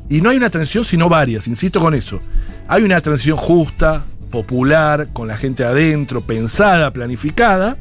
y 0.10 0.22
no 0.22 0.30
hay 0.30 0.38
una 0.38 0.50
transición 0.50 0.84
sino 0.86 1.10
varias, 1.10 1.48
insisto 1.48 1.80
con 1.80 1.94
eso. 1.94 2.20
Hay 2.68 2.84
una 2.84 3.00
transición 3.02 3.38
justa, 3.38 4.06
popular, 4.30 5.10
con 5.14 5.28
la 5.28 5.38
gente 5.38 5.64
adentro, 5.64 6.22
pensada, 6.22 6.92
planificada, 6.92 7.78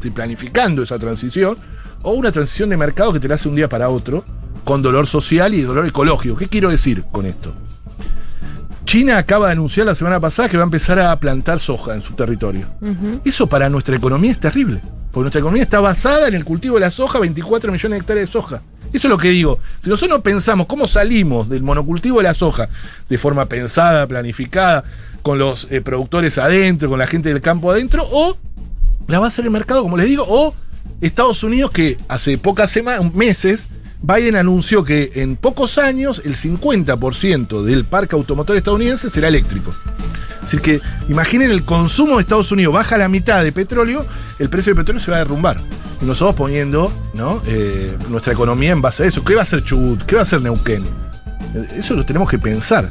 ¿sí? 0.00 0.10
planificando 0.10 0.82
esa 0.82 0.98
transición, 0.98 1.58
o 2.02 2.12
una 2.12 2.32
transición 2.32 2.70
de 2.70 2.76
mercado 2.76 3.12
que 3.12 3.20
te 3.20 3.28
la 3.28 3.34
hace 3.34 3.48
un 3.48 3.56
día 3.56 3.68
para 3.68 3.88
otro, 3.88 4.24
con 4.64 4.82
dolor 4.82 5.06
social 5.06 5.54
y 5.54 5.62
dolor 5.62 5.86
ecológico. 5.86 6.36
¿Qué 6.36 6.48
quiero 6.48 6.70
decir 6.70 7.04
con 7.10 7.26
esto? 7.26 7.54
China 8.84 9.18
acaba 9.18 9.46
de 9.46 9.52
anunciar 9.52 9.86
la 9.86 9.94
semana 9.94 10.18
pasada 10.18 10.48
que 10.48 10.56
va 10.56 10.62
a 10.62 10.64
empezar 10.64 10.98
a 10.98 11.14
plantar 11.16 11.58
soja 11.58 11.94
en 11.94 12.02
su 12.02 12.14
territorio. 12.14 12.68
Eso 13.22 13.46
para 13.46 13.68
nuestra 13.68 13.96
economía 13.96 14.30
es 14.30 14.40
terrible. 14.40 14.80
Porque 15.10 15.24
nuestra 15.24 15.40
economía 15.40 15.62
está 15.62 15.80
basada 15.80 16.28
en 16.28 16.34
el 16.34 16.44
cultivo 16.44 16.76
de 16.76 16.80
la 16.80 16.90
soja, 16.90 17.18
24 17.18 17.70
millones 17.70 17.98
de 17.98 18.00
hectáreas 18.00 18.28
de 18.28 18.32
soja. 18.32 18.62
Eso 18.92 19.08
es 19.08 19.10
lo 19.10 19.18
que 19.18 19.28
digo. 19.28 19.58
Si 19.80 19.90
nosotros 19.90 20.18
no 20.18 20.22
pensamos 20.22 20.66
cómo 20.66 20.86
salimos 20.86 21.48
del 21.48 21.62
monocultivo 21.62 22.18
de 22.18 22.24
la 22.24 22.34
soja 22.34 22.68
de 23.08 23.18
forma 23.18 23.44
pensada, 23.46 24.06
planificada, 24.06 24.84
con 25.28 25.38
los 25.38 25.70
eh, 25.70 25.82
productores 25.82 26.38
adentro, 26.38 26.88
con 26.88 26.98
la 26.98 27.06
gente 27.06 27.28
del 27.28 27.42
campo 27.42 27.70
adentro, 27.70 28.02
o 28.10 28.34
la 29.08 29.18
va 29.18 29.26
a 29.26 29.28
hacer 29.28 29.44
el 29.44 29.50
mercado, 29.50 29.82
como 29.82 29.98
les 29.98 30.06
digo, 30.06 30.24
o 30.26 30.54
Estados 31.02 31.42
Unidos, 31.42 31.70
que 31.70 31.98
hace 32.08 32.38
pocas 32.38 32.70
semanas, 32.70 33.12
meses, 33.12 33.68
Biden 34.00 34.36
anunció 34.36 34.84
que 34.84 35.12
en 35.16 35.36
pocos 35.36 35.76
años 35.76 36.22
el 36.24 36.34
50% 36.34 37.62
del 37.62 37.84
parque 37.84 38.16
automotor 38.16 38.56
estadounidense 38.56 39.10
será 39.10 39.28
eléctrico. 39.28 39.74
Es 40.36 40.52
decir, 40.52 40.62
que 40.62 40.80
imaginen 41.10 41.50
el 41.50 41.62
consumo 41.62 42.14
de 42.14 42.22
Estados 42.22 42.50
Unidos 42.50 42.72
baja 42.72 42.96
la 42.96 43.10
mitad 43.10 43.44
de 43.44 43.52
petróleo, 43.52 44.06
el 44.38 44.48
precio 44.48 44.70
del 44.70 44.82
petróleo 44.82 45.00
se 45.04 45.10
va 45.10 45.18
a 45.18 45.20
derrumbar. 45.20 45.60
Y 46.00 46.06
nosotros 46.06 46.36
poniendo. 46.36 46.90
Eh, 47.44 47.98
nuestra 48.08 48.32
economía 48.32 48.70
en 48.70 48.80
base 48.80 49.02
a 49.02 49.06
eso. 49.06 49.22
¿Qué 49.22 49.34
va 49.34 49.40
a 49.40 49.42
hacer 49.42 49.62
Chubut? 49.62 50.04
¿Qué 50.04 50.14
va 50.14 50.22
a 50.22 50.22
hacer 50.22 50.40
Neuquén? 50.40 50.84
Eso 51.76 51.92
lo 51.92 52.06
tenemos 52.06 52.30
que 52.30 52.38
pensar. 52.38 52.88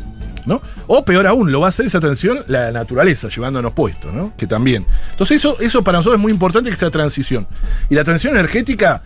¿No? 0.48 0.62
O 0.88 1.06
peor 1.06 1.28
aún, 1.28 1.52
lo 1.52 1.60
va 1.60 1.68
a 1.68 1.70
hacer 1.70 1.86
esa 1.86 2.00
transición 2.00 2.40
la 2.48 2.72
naturaleza, 2.72 3.28
llevándonos 3.30 3.74
puestos, 3.74 4.14
¿no? 4.14 4.34
Que 4.38 4.48
también. 4.48 4.86
Entonces, 5.12 5.38
eso, 5.38 5.60
eso 5.60 5.84
para 5.84 6.00
nosotros 6.00 6.16
es 6.18 6.22
muy 6.22 6.32
importante 6.32 6.70
que 6.70 6.76
sea 6.76 6.90
transición. 6.90 7.48
Y 7.90 7.96
la 7.96 8.04
transición 8.04 8.36
energética, 8.36 9.04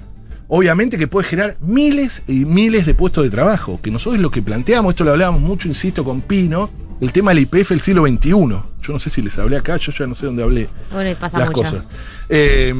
obviamente 0.48 0.98
que 0.98 1.08
puede 1.08 1.28
generar 1.28 1.58
miles 1.60 2.22
y 2.28 2.46
miles 2.46 2.86
de 2.86 2.94
puestos 2.94 3.24
de 3.24 3.30
trabajo. 3.30 3.80
Que 3.82 3.92
nosotros 3.92 4.16
es 4.16 4.22
lo 4.22 4.32
que 4.32 4.42
planteamos, 4.42 4.92
esto 4.94 5.04
lo 5.04 5.12
hablábamos 5.12 5.42
mucho, 5.42 5.68
insisto, 5.68 6.04
con 6.06 6.22
Pino, 6.22 6.70
el 7.02 7.12
tema 7.12 7.32
del 7.32 7.40
IPF 7.40 7.70
del 7.70 7.82
siglo 7.82 8.06
XXI. 8.08 8.30
Yo 8.30 8.94
no 8.94 9.00
sé 9.00 9.10
si 9.10 9.22
les 9.22 9.38
hablé 9.40 9.58
acá, 9.58 9.78
yo 9.78 9.92
ya 9.92 10.06
no 10.08 10.16
sé 10.16 10.28
dónde 10.28 10.44
hablé 10.44 10.70
Bueno, 10.92 11.10
y 11.10 11.16
pasa 11.16 11.40
las 11.40 11.50
mucho. 11.50 11.64
cosas. 11.64 11.84
Eh, 12.30 12.74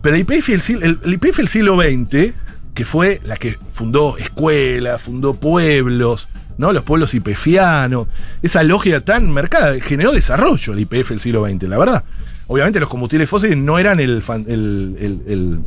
pero 0.00 0.14
el 0.14 0.22
IPF, 0.22 0.46
del 0.48 0.82
el, 0.84 0.98
el 1.04 1.12
IPF 1.14 1.38
del 1.38 1.48
siglo 1.48 1.76
XX, 1.76 2.32
que 2.74 2.84
fue 2.84 3.20
la 3.24 3.36
que 3.36 3.58
fundó 3.72 4.16
escuelas, 4.18 5.02
fundó 5.02 5.34
pueblos, 5.34 6.28
¿no? 6.58 6.72
Los 6.72 6.82
pueblos 6.84 7.14
IPFianos, 7.14 8.08
esa 8.42 8.62
lógica 8.62 9.00
tan 9.00 9.30
marcada, 9.30 9.74
generó 9.80 10.12
desarrollo 10.12 10.72
el 10.74 10.80
IPF 10.80 11.10
del 11.10 11.20
siglo 11.20 11.46
XX, 11.48 11.62
la 11.64 11.78
verdad. 11.78 12.04
Obviamente 12.48 12.80
los 12.80 12.88
combustibles 12.88 13.28
fósiles 13.28 13.56
no 13.58 13.78
eran 13.78 14.00
el, 14.00 14.22
el, 14.46 14.96
el- 14.98 15.60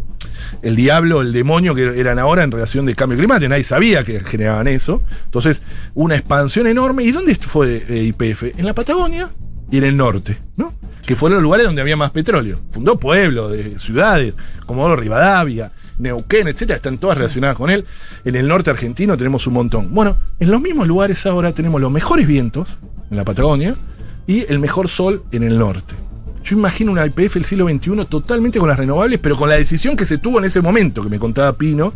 el- 0.63 0.75
diablo, 0.75 1.21
el 1.21 1.31
demonio 1.31 1.75
que 1.75 1.99
eran 1.99 2.17
ahora 2.19 2.43
en 2.43 2.51
relación 2.51 2.85
de 2.87 2.95
cambio 2.95 3.17
climático, 3.17 3.49
nadie 3.49 3.63
sabía 3.63 4.03
que 4.03 4.19
generaban 4.21 4.67
eso. 4.67 5.01
Entonces, 5.25 5.61
una 5.93 6.15
expansión 6.15 6.65
enorme. 6.67 7.03
¿Y 7.03 7.11
dónde 7.11 7.35
fue 7.35 7.83
eh, 7.87 8.03
IPF? 8.03 8.57
En 8.57 8.65
la 8.65 8.73
Patagonia 8.73 9.29
y 9.69 9.77
en 9.77 9.83
el 9.85 9.95
norte, 9.95 10.37
¿no? 10.57 10.73
Que 11.05 11.15
fueron 11.15 11.35
los 11.37 11.43
lugares 11.43 11.65
donde 11.67 11.81
había 11.81 11.95
más 11.97 12.11
petróleo. 12.11 12.59
Fundó 12.71 12.99
pueblos, 12.99 13.51
de 13.51 13.77
ciudades, 13.79 14.33
como 14.65 14.93
Rivadavia, 14.95 15.71
Neuquén, 16.01 16.47
etcétera, 16.47 16.77
están 16.77 16.97
todas 16.97 17.17
relacionadas 17.17 17.55
con 17.55 17.69
él. 17.69 17.85
En 18.25 18.35
el 18.35 18.47
norte 18.47 18.69
argentino 18.69 19.17
tenemos 19.17 19.45
un 19.47 19.53
montón. 19.53 19.93
Bueno, 19.93 20.17
en 20.39 20.51
los 20.51 20.59
mismos 20.59 20.87
lugares 20.87 21.25
ahora 21.25 21.53
tenemos 21.53 21.79
los 21.79 21.91
mejores 21.91 22.27
vientos 22.27 22.67
en 23.09 23.17
la 23.17 23.23
Patagonia 23.23 23.75
y 24.27 24.45
el 24.51 24.59
mejor 24.59 24.89
sol 24.89 25.23
en 25.31 25.43
el 25.43 25.57
norte. 25.57 25.95
Yo 26.43 26.55
imagino 26.55 26.91
una 26.91 27.05
IPF 27.05 27.35
del 27.35 27.45
siglo 27.45 27.69
XXI 27.69 28.05
totalmente 28.09 28.57
con 28.57 28.67
las 28.67 28.77
renovables, 28.77 29.19
pero 29.19 29.37
con 29.37 29.47
la 29.47 29.55
decisión 29.55 29.95
que 29.95 30.07
se 30.07 30.17
tuvo 30.17 30.39
en 30.39 30.45
ese 30.45 30.59
momento, 30.59 31.03
que 31.03 31.09
me 31.09 31.19
contaba 31.19 31.53
Pino, 31.53 31.93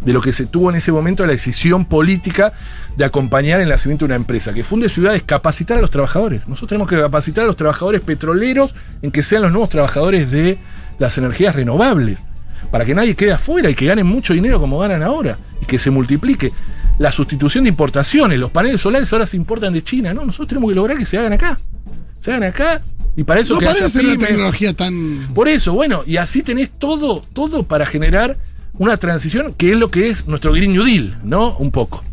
de 0.00 0.12
lo 0.14 0.22
que 0.22 0.32
se 0.32 0.46
tuvo 0.46 0.70
en 0.70 0.76
ese 0.76 0.92
momento, 0.92 1.26
la 1.26 1.32
decisión 1.32 1.84
política 1.84 2.54
de 2.96 3.04
acompañar 3.04 3.60
el 3.60 3.68
nacimiento 3.68 4.04
de 4.04 4.06
una 4.06 4.16
empresa 4.16 4.54
que 4.54 4.64
funde 4.64 4.88
ciudades, 4.88 5.22
capacitar 5.22 5.76
a 5.76 5.82
los 5.82 5.90
trabajadores. 5.90 6.40
Nosotros 6.48 6.68
tenemos 6.70 6.88
que 6.88 6.96
capacitar 6.96 7.44
a 7.44 7.46
los 7.46 7.56
trabajadores 7.56 8.00
petroleros 8.00 8.74
en 9.02 9.10
que 9.10 9.22
sean 9.22 9.42
los 9.42 9.52
nuevos 9.52 9.68
trabajadores 9.68 10.30
de 10.30 10.58
las 10.98 11.18
energías 11.18 11.54
renovables, 11.54 12.24
para 12.70 12.84
que 12.84 12.94
nadie 12.94 13.14
quede 13.14 13.32
afuera 13.32 13.70
y 13.70 13.74
que 13.74 13.86
ganen 13.86 14.06
mucho 14.06 14.34
dinero 14.34 14.60
como 14.60 14.78
ganan 14.78 15.02
ahora, 15.02 15.38
y 15.60 15.66
que 15.66 15.78
se 15.78 15.90
multiplique. 15.90 16.52
La 16.98 17.10
sustitución 17.10 17.64
de 17.64 17.70
importaciones, 17.70 18.38
los 18.38 18.50
paneles 18.50 18.80
solares 18.80 19.12
ahora 19.12 19.26
se 19.26 19.36
importan 19.36 19.72
de 19.72 19.82
China, 19.82 20.14
¿no? 20.14 20.24
Nosotros 20.24 20.48
tenemos 20.48 20.70
que 20.70 20.76
lograr 20.76 20.98
que 20.98 21.06
se 21.06 21.18
hagan 21.18 21.32
acá. 21.32 21.58
Se 22.18 22.30
hagan 22.30 22.44
acá, 22.44 22.82
y 23.16 23.24
para 23.24 23.40
eso 23.40 23.54
No 23.54 23.60
que 23.60 23.66
parece 23.66 23.88
ser 23.88 24.06
una 24.06 24.16
tecnología 24.16 24.74
tan. 24.74 25.28
Por 25.34 25.48
eso, 25.48 25.72
bueno, 25.72 26.02
y 26.06 26.16
así 26.16 26.42
tenés 26.42 26.70
todo, 26.70 27.24
todo 27.32 27.64
para 27.64 27.86
generar 27.86 28.38
una 28.78 28.96
transición 28.96 29.54
que 29.54 29.72
es 29.72 29.78
lo 29.78 29.90
que 29.90 30.08
es 30.08 30.26
nuestro 30.26 30.52
Green 30.52 30.72
New 30.72 30.84
Deal, 30.84 31.18
¿no? 31.22 31.56
Un 31.58 31.70
poco. 31.70 32.04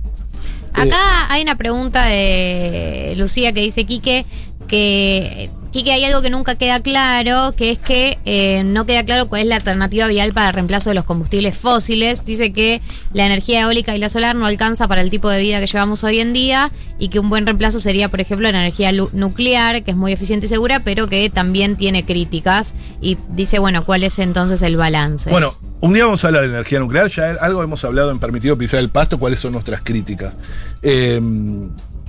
Acá 0.73 1.31
hay 1.31 1.41
una 1.41 1.55
pregunta 1.55 2.05
de 2.05 3.15
Lucía 3.17 3.53
que 3.53 3.61
dice 3.61 3.85
Quique 3.85 4.25
que 4.67 5.49
Quique 5.71 5.91
hay 5.91 6.03
algo 6.03 6.23
que 6.23 6.31
nunca 6.31 6.55
queda 6.55 6.81
claro, 6.81 7.53
que 7.55 7.69
es 7.69 7.77
que 7.77 8.17
eh, 8.25 8.63
no 8.63 8.87
queda 8.87 9.03
claro 9.03 9.27
cuál 9.27 9.43
es 9.43 9.47
la 9.47 9.57
alternativa 9.57 10.07
vial 10.07 10.33
para 10.33 10.47
el 10.47 10.53
reemplazo 10.55 10.89
de 10.89 10.95
los 10.95 11.05
combustibles 11.05 11.55
fósiles. 11.55 12.25
Dice 12.25 12.51
que 12.53 12.81
la 13.13 13.27
energía 13.27 13.61
eólica 13.61 13.95
y 13.95 13.99
la 13.99 14.09
solar 14.09 14.35
no 14.35 14.47
alcanza 14.47 14.87
para 14.87 15.01
el 15.01 15.11
tipo 15.11 15.29
de 15.29 15.41
vida 15.41 15.59
que 15.59 15.67
llevamos 15.67 16.03
hoy 16.03 16.19
en 16.21 16.33
día 16.33 16.71
y 16.97 17.09
que 17.09 17.19
un 17.19 17.29
buen 17.29 17.45
reemplazo 17.45 17.79
sería, 17.79 18.09
por 18.09 18.19
ejemplo, 18.19 18.51
la 18.51 18.61
energía 18.61 18.91
nuclear, 18.91 19.83
que 19.83 19.91
es 19.91 19.97
muy 19.97 20.11
eficiente 20.11 20.47
y 20.47 20.49
segura, 20.49 20.79
pero 20.79 21.07
que 21.07 21.29
también 21.29 21.77
tiene 21.77 22.03
críticas. 22.03 22.73
Y 22.99 23.19
dice, 23.29 23.59
bueno, 23.59 23.85
¿cuál 23.85 24.03
es 24.03 24.17
entonces 24.17 24.63
el 24.63 24.75
balance? 24.75 25.29
Bueno, 25.29 25.55
un 25.81 25.93
día 25.93 26.05
vamos 26.05 26.23
a 26.23 26.27
hablar 26.27 26.43
de 26.43 26.49
energía 26.49 26.79
nuclear, 26.79 27.09
ya 27.09 27.31
algo 27.41 27.61
hemos 27.61 27.85
hablado 27.85 28.09
en 28.09 28.17
Permitido 28.17 28.57
Pisar 28.57 28.79
el 28.79 28.89
Pasto, 28.89 29.19
cuáles 29.19 29.39
son 29.39 29.53
nuestras 29.53 29.81
críticas. 29.81 30.33
Eh, 30.81 31.21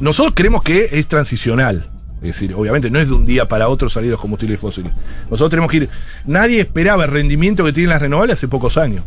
nosotros 0.01 0.33
creemos 0.35 0.63
que 0.63 0.89
es 0.93 1.07
transicional. 1.07 1.91
Es 2.23 2.29
decir, 2.35 2.55
obviamente 2.55 2.91
no 2.91 2.99
es 2.99 3.09
de 3.09 3.15
un 3.15 3.25
día 3.25 3.49
para 3.49 3.69
otro 3.69 3.89
salir 3.89 4.11
los 4.11 4.21
combustibles 4.21 4.61
fósiles. 4.61 4.93
Nosotros 5.25 5.51
tenemos 5.51 5.71
que 5.71 5.79
ir. 5.79 5.89
Nadie 6.27 6.61
esperaba 6.61 7.05
el 7.05 7.11
rendimiento 7.11 7.65
que 7.65 7.73
tienen 7.73 7.91
las 7.91 8.03
renovables 8.03 8.35
hace 8.35 8.49
pocos 8.49 8.77
años. 8.77 9.05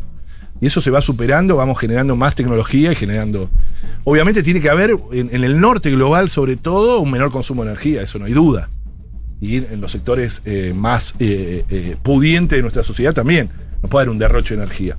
Y 0.59 0.67
eso 0.67 0.81
se 0.81 0.89
va 0.89 1.01
superando, 1.01 1.55
vamos 1.55 1.77
generando 1.77 2.15
más 2.15 2.35
tecnología 2.35 2.91
y 2.91 2.95
generando. 2.95 3.49
Obviamente 4.03 4.41
tiene 4.41 4.61
que 4.61 4.69
haber, 4.69 4.95
en, 5.11 5.43
el 5.43 5.59
norte 5.59 5.91
global 5.91 6.29
sobre 6.29 6.55
todo, 6.55 7.01
un 7.01 7.11
menor 7.11 7.31
consumo 7.31 7.63
de 7.63 7.71
energía, 7.71 8.01
eso 8.01 8.17
no 8.17 8.25
hay 8.25 8.33
duda. 8.33 8.69
Y 9.41 9.57
en 9.57 9.81
los 9.81 9.91
sectores 9.91 10.41
eh, 10.45 10.73
más 10.75 11.15
eh, 11.19 11.65
eh, 11.69 11.97
pudientes 12.01 12.57
de 12.57 12.61
nuestra 12.61 12.81
sociedad 12.81 13.13
también. 13.13 13.49
No 13.81 13.89
puede 13.89 14.03
haber 14.03 14.11
un 14.11 14.19
derroche 14.19 14.55
de 14.55 14.63
energía. 14.63 14.97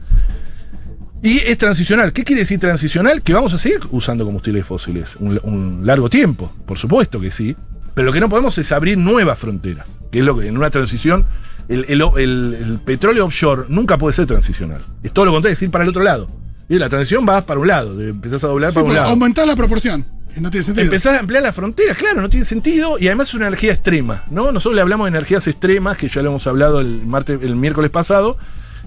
Y 1.22 1.38
es 1.38 1.56
transicional. 1.56 2.12
¿Qué 2.12 2.22
quiere 2.22 2.42
decir 2.42 2.60
transicional? 2.60 3.22
Que 3.22 3.32
vamos 3.32 3.54
a 3.54 3.58
seguir 3.58 3.80
usando 3.90 4.26
combustibles 4.26 4.66
fósiles 4.66 5.16
un 5.16 5.80
largo 5.86 6.10
tiempo, 6.10 6.52
por 6.66 6.76
supuesto 6.76 7.18
que 7.18 7.30
sí. 7.30 7.56
Pero 7.94 8.06
lo 8.06 8.12
que 8.12 8.20
no 8.20 8.28
podemos 8.28 8.56
es 8.58 8.72
abrir 8.72 8.98
nuevas 8.98 9.38
fronteras, 9.38 9.86
que 10.10 10.18
es 10.20 10.24
lo 10.24 10.36
que 10.36 10.46
en 10.48 10.56
una 10.56 10.70
transición, 10.70 11.24
el, 11.68 11.84
el- 11.88 12.02
el- 12.16 12.54
el 12.60 12.78
petróleo 12.84 13.24
offshore 13.26 13.66
nunca 13.68 13.96
puede 13.98 14.12
ser 14.14 14.26
transicional. 14.26 14.84
Es 15.02 15.12
todo 15.12 15.24
lo 15.26 15.32
contrario, 15.32 15.54
es 15.54 15.62
ir 15.62 15.70
para 15.70 15.84
el 15.84 15.90
otro 15.90 16.02
lado. 16.02 16.28
Y 16.68 16.78
la 16.78 16.88
transición 16.88 17.26
va 17.28 17.44
para 17.44 17.60
un 17.60 17.68
lado, 17.68 18.00
empezás 18.00 18.42
a 18.44 18.48
doblar 18.48 18.70
Sí, 18.70 18.76
para 18.76 18.86
un 18.88 18.94
lado. 18.94 19.10
aumentar 19.10 19.46
la 19.46 19.54
proporción. 19.56 20.04
No 20.40 20.50
tiene 20.50 20.64
sentido. 20.64 20.84
Empezás 20.86 21.16
a 21.16 21.20
ampliar 21.20 21.44
las 21.44 21.54
fronteras, 21.54 21.96
claro, 21.96 22.20
no 22.20 22.28
tiene 22.28 22.44
sentido. 22.44 22.98
Y 22.98 23.06
además 23.06 23.28
es 23.28 23.34
una 23.34 23.46
energía 23.46 23.72
extrema, 23.72 24.24
¿no? 24.30 24.50
Nosotros 24.50 24.74
le 24.74 24.80
hablamos 24.80 25.04
de 25.04 25.10
energías 25.10 25.46
extremas, 25.46 25.96
que 25.96 26.08
ya 26.08 26.22
lo 26.22 26.30
hemos 26.30 26.44
hablado 26.48 26.80
el, 26.80 27.06
martes, 27.06 27.38
el 27.40 27.54
miércoles 27.54 27.92
pasado, 27.92 28.36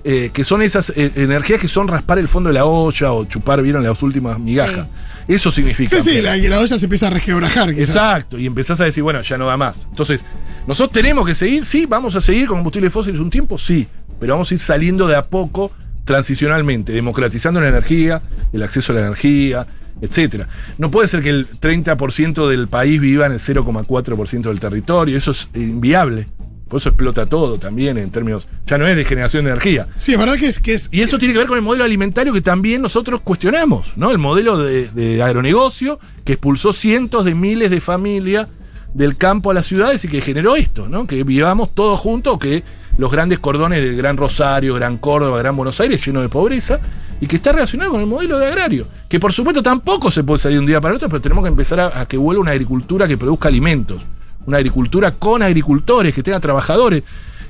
eh, 0.10 0.30
que 0.32 0.46
son 0.46 0.62
esas 0.62 0.94
eh, 0.96 1.12
energías 1.16 1.60
que 1.60 1.68
son 1.68 1.90
raspar 1.90 2.18
el 2.18 2.30
fondo 2.30 2.48
de 2.48 2.54
la 2.54 2.64
olla 2.64 3.12
o 3.12 3.26
chupar, 3.26 3.62
vieron, 3.62 3.84
las 3.84 4.02
últimas 4.02 4.40
migajas. 4.40 4.88
Eso 5.28 5.52
significa. 5.52 6.00
Sí, 6.00 6.14
sí, 6.14 6.22
la, 6.22 6.38
y 6.38 6.48
la 6.48 6.62
olla 6.62 6.80
se 6.80 6.86
empieza 6.86 7.08
a 7.08 7.10
resquebrajar. 7.10 7.76
quizás. 7.76 7.90
Exacto, 7.90 8.40
y 8.40 8.46
empezás 8.46 8.80
a 8.80 8.86
decir, 8.86 9.04
bueno, 9.04 9.22
ya 9.22 9.38
no 9.38 9.48
da 9.48 9.58
más. 9.58 9.80
Entonces, 9.90 10.22
nosotros 10.66 10.94
tenemos 10.94 11.28
que 11.28 11.36
seguir, 11.36 11.66
sí, 11.66 11.86
vamos 11.86 12.16
a 12.16 12.22
seguir 12.22 12.48
con 12.48 12.60
combustibles 12.60 12.94
fósiles 12.94 13.20
un 13.20 13.30
tiempo, 13.30 13.58
sí, 13.58 13.86
pero 14.18 14.36
vamos 14.36 14.50
a 14.50 14.54
ir 14.54 14.62
saliendo 14.62 15.08
de 15.08 15.18
a 15.18 15.26
poco 15.26 15.74
transicionalmente, 16.06 16.94
democratizando 16.94 17.60
la 17.60 17.68
energía, 17.68 18.22
el 18.54 18.64
acceso 18.64 18.94
a 18.94 18.96
la 18.96 19.02
energía, 19.02 19.68
etcétera. 20.00 20.48
No 20.78 20.90
puede 20.90 21.10
ser 21.10 21.22
que 21.22 21.32
el 21.32 21.50
30% 21.50 22.48
del 22.48 22.70
país 22.70 23.02
viva 23.02 23.26
en 23.26 23.34
el 23.34 23.40
0,4% 23.40 24.42
del 24.44 24.62
territorio, 24.62 25.18
eso 25.18 25.32
es 25.32 25.50
inviable. 25.54 26.30
Por 26.68 26.80
eso 26.80 26.90
explota 26.90 27.26
todo 27.26 27.58
también 27.58 27.98
en 27.98 28.10
términos. 28.12 28.48
Ya 28.66 28.78
no 28.78 28.86
es 28.88 28.98
de 28.98 29.04
generación 29.04 29.46
de 29.46 29.52
energía. 29.52 29.88
Sí, 29.98 30.14
es 30.14 30.20
verdad 30.20 30.36
que 30.36 30.48
es. 30.48 30.60
Que 30.60 30.74
es 30.74 30.90
Y 30.92 31.02
eso 31.02 31.18
tiene 31.18 31.34
que 31.34 31.40
ver 31.40 31.48
con 31.48 31.58
el 31.58 31.64
modelo 31.64 31.84
alimentario 31.84 32.34
que 32.34 32.42
también 32.42 32.82
nosotros 32.82 33.22
cuestionamos, 33.22 33.94
¿no? 33.96 34.12
El 34.12 34.18
modelo 34.18 34.58
de, 34.58 34.90
de 34.90 35.24
agronegocio 35.24 36.00
que 36.26 36.34
expulsó 36.34 36.74
cientos 36.74 37.24
de 37.24 37.36
miles 37.36 37.72
de 37.72 37.80
familias 37.80 38.48
del 38.94 39.16
campo 39.16 39.52
a 39.52 39.54
las 39.54 39.66
ciudades 39.66 40.04
y 40.06 40.08
que 40.08 40.22
generó 40.22 40.56
esto, 40.56 40.90
¿no? 40.90 41.08
Que 41.08 41.24
vivamos 41.24 41.74
todos 41.74 42.00
juntos, 42.00 42.38
que 42.40 42.64
los 42.98 43.12
grandes 43.12 43.40
cordones 43.40 43.82
del 43.82 43.96
Gran 43.96 44.18
Rosario, 44.18 44.74
Gran 44.76 44.98
Córdoba, 44.98 45.38
Gran 45.38 45.56
Buenos 45.56 45.80
Aires, 45.80 46.04
lleno 46.06 46.22
de 46.22 46.30
pobreza, 46.30 46.80
y 47.22 47.28
que 47.28 47.38
está 47.38 47.52
relacionado 47.52 47.92
con 47.92 48.02
el 48.02 48.08
modelo 48.08 48.40
de 48.40 48.48
agrario, 48.48 48.88
que 49.08 49.20
por 49.20 49.34
supuesto 49.34 49.64
tampoco 49.64 50.12
se 50.12 50.24
puede 50.24 50.40
salir 50.40 50.58
de 50.58 50.62
un 50.62 50.66
día 50.66 50.82
para 50.82 50.96
otro, 50.96 51.10
pero 51.10 51.22
tenemos 51.22 51.44
que 51.44 51.50
empezar 51.50 51.80
a, 51.80 52.02
a 52.02 52.08
que 52.08 52.18
vuelva 52.18 52.42
una 52.42 52.52
agricultura 52.52 53.08
que 53.08 53.18
produzca 53.18 53.48
alimentos, 53.48 54.02
una 54.48 54.58
agricultura 54.58 55.12
con 55.12 55.44
agricultores, 55.44 56.16
que 56.16 56.24
tenga 56.24 56.40
trabajadores, 56.40 57.04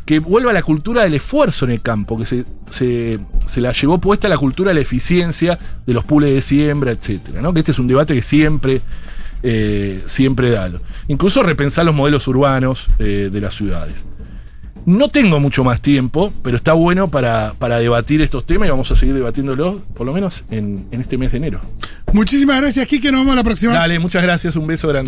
que 0.06 0.20
vuelva 0.20 0.54
la 0.54 0.64
cultura 0.64 1.04
del 1.04 1.14
esfuerzo 1.14 1.66
en 1.66 1.72
el 1.72 1.82
campo, 1.82 2.18
que 2.18 2.26
se, 2.26 2.46
se, 2.70 3.20
se 3.46 3.62
la 3.62 3.72
llevó 3.72 4.00
puesta 4.00 4.28
la 4.28 4.38
cultura 4.38 4.72
de 4.72 4.76
la 4.76 4.82
eficiencia, 4.82 5.60
de 5.86 5.94
los 5.94 6.06
pules 6.06 6.34
de 6.34 6.42
siembra, 6.42 6.92
etcétera, 6.92 7.42
¿no? 7.42 7.54
Que 7.54 7.60
este 7.60 7.72
es 7.72 7.80
un 7.80 7.88
debate 7.88 8.14
que 8.14 8.22
siempre, 8.22 8.82
eh, 9.44 10.02
siempre 10.06 10.50
da. 10.50 10.72
Incluso 11.08 11.44
repensar 11.44 11.86
los 11.86 11.94
modelos 11.94 12.28
urbanos 12.28 12.88
eh, 13.00 13.30
de 13.32 13.42
las 13.42 13.54
ciudades. 13.54 13.96
No 14.86 15.10
tengo 15.10 15.42
mucho 15.42 15.66
más 15.66 15.82
tiempo, 15.82 16.32
pero 16.42 16.56
está 16.56 16.72
bueno 16.72 17.12
para, 17.12 17.54
para 17.60 17.78
debatir 17.78 18.22
estos 18.22 18.46
temas 18.46 18.68
y 18.68 18.72
vamos 18.72 18.90
a 18.90 18.96
seguir 18.96 19.14
debatiéndolos, 19.16 19.82
por 19.94 20.06
lo 20.06 20.14
menos 20.14 20.46
en, 20.50 20.88
en 20.92 21.02
este 21.02 21.18
mes 21.18 21.34
de 21.34 21.38
enero. 21.40 21.60
Muchísimas 22.14 22.62
gracias, 22.62 22.88
Kike. 22.88 23.12
Nos 23.12 23.20
vemos 23.20 23.36
la 23.36 23.44
próxima. 23.44 23.74
Dale, 23.74 24.00
muchas 24.00 24.24
gracias, 24.24 24.56
un 24.56 24.66
beso 24.66 24.88
grande. 24.88 24.96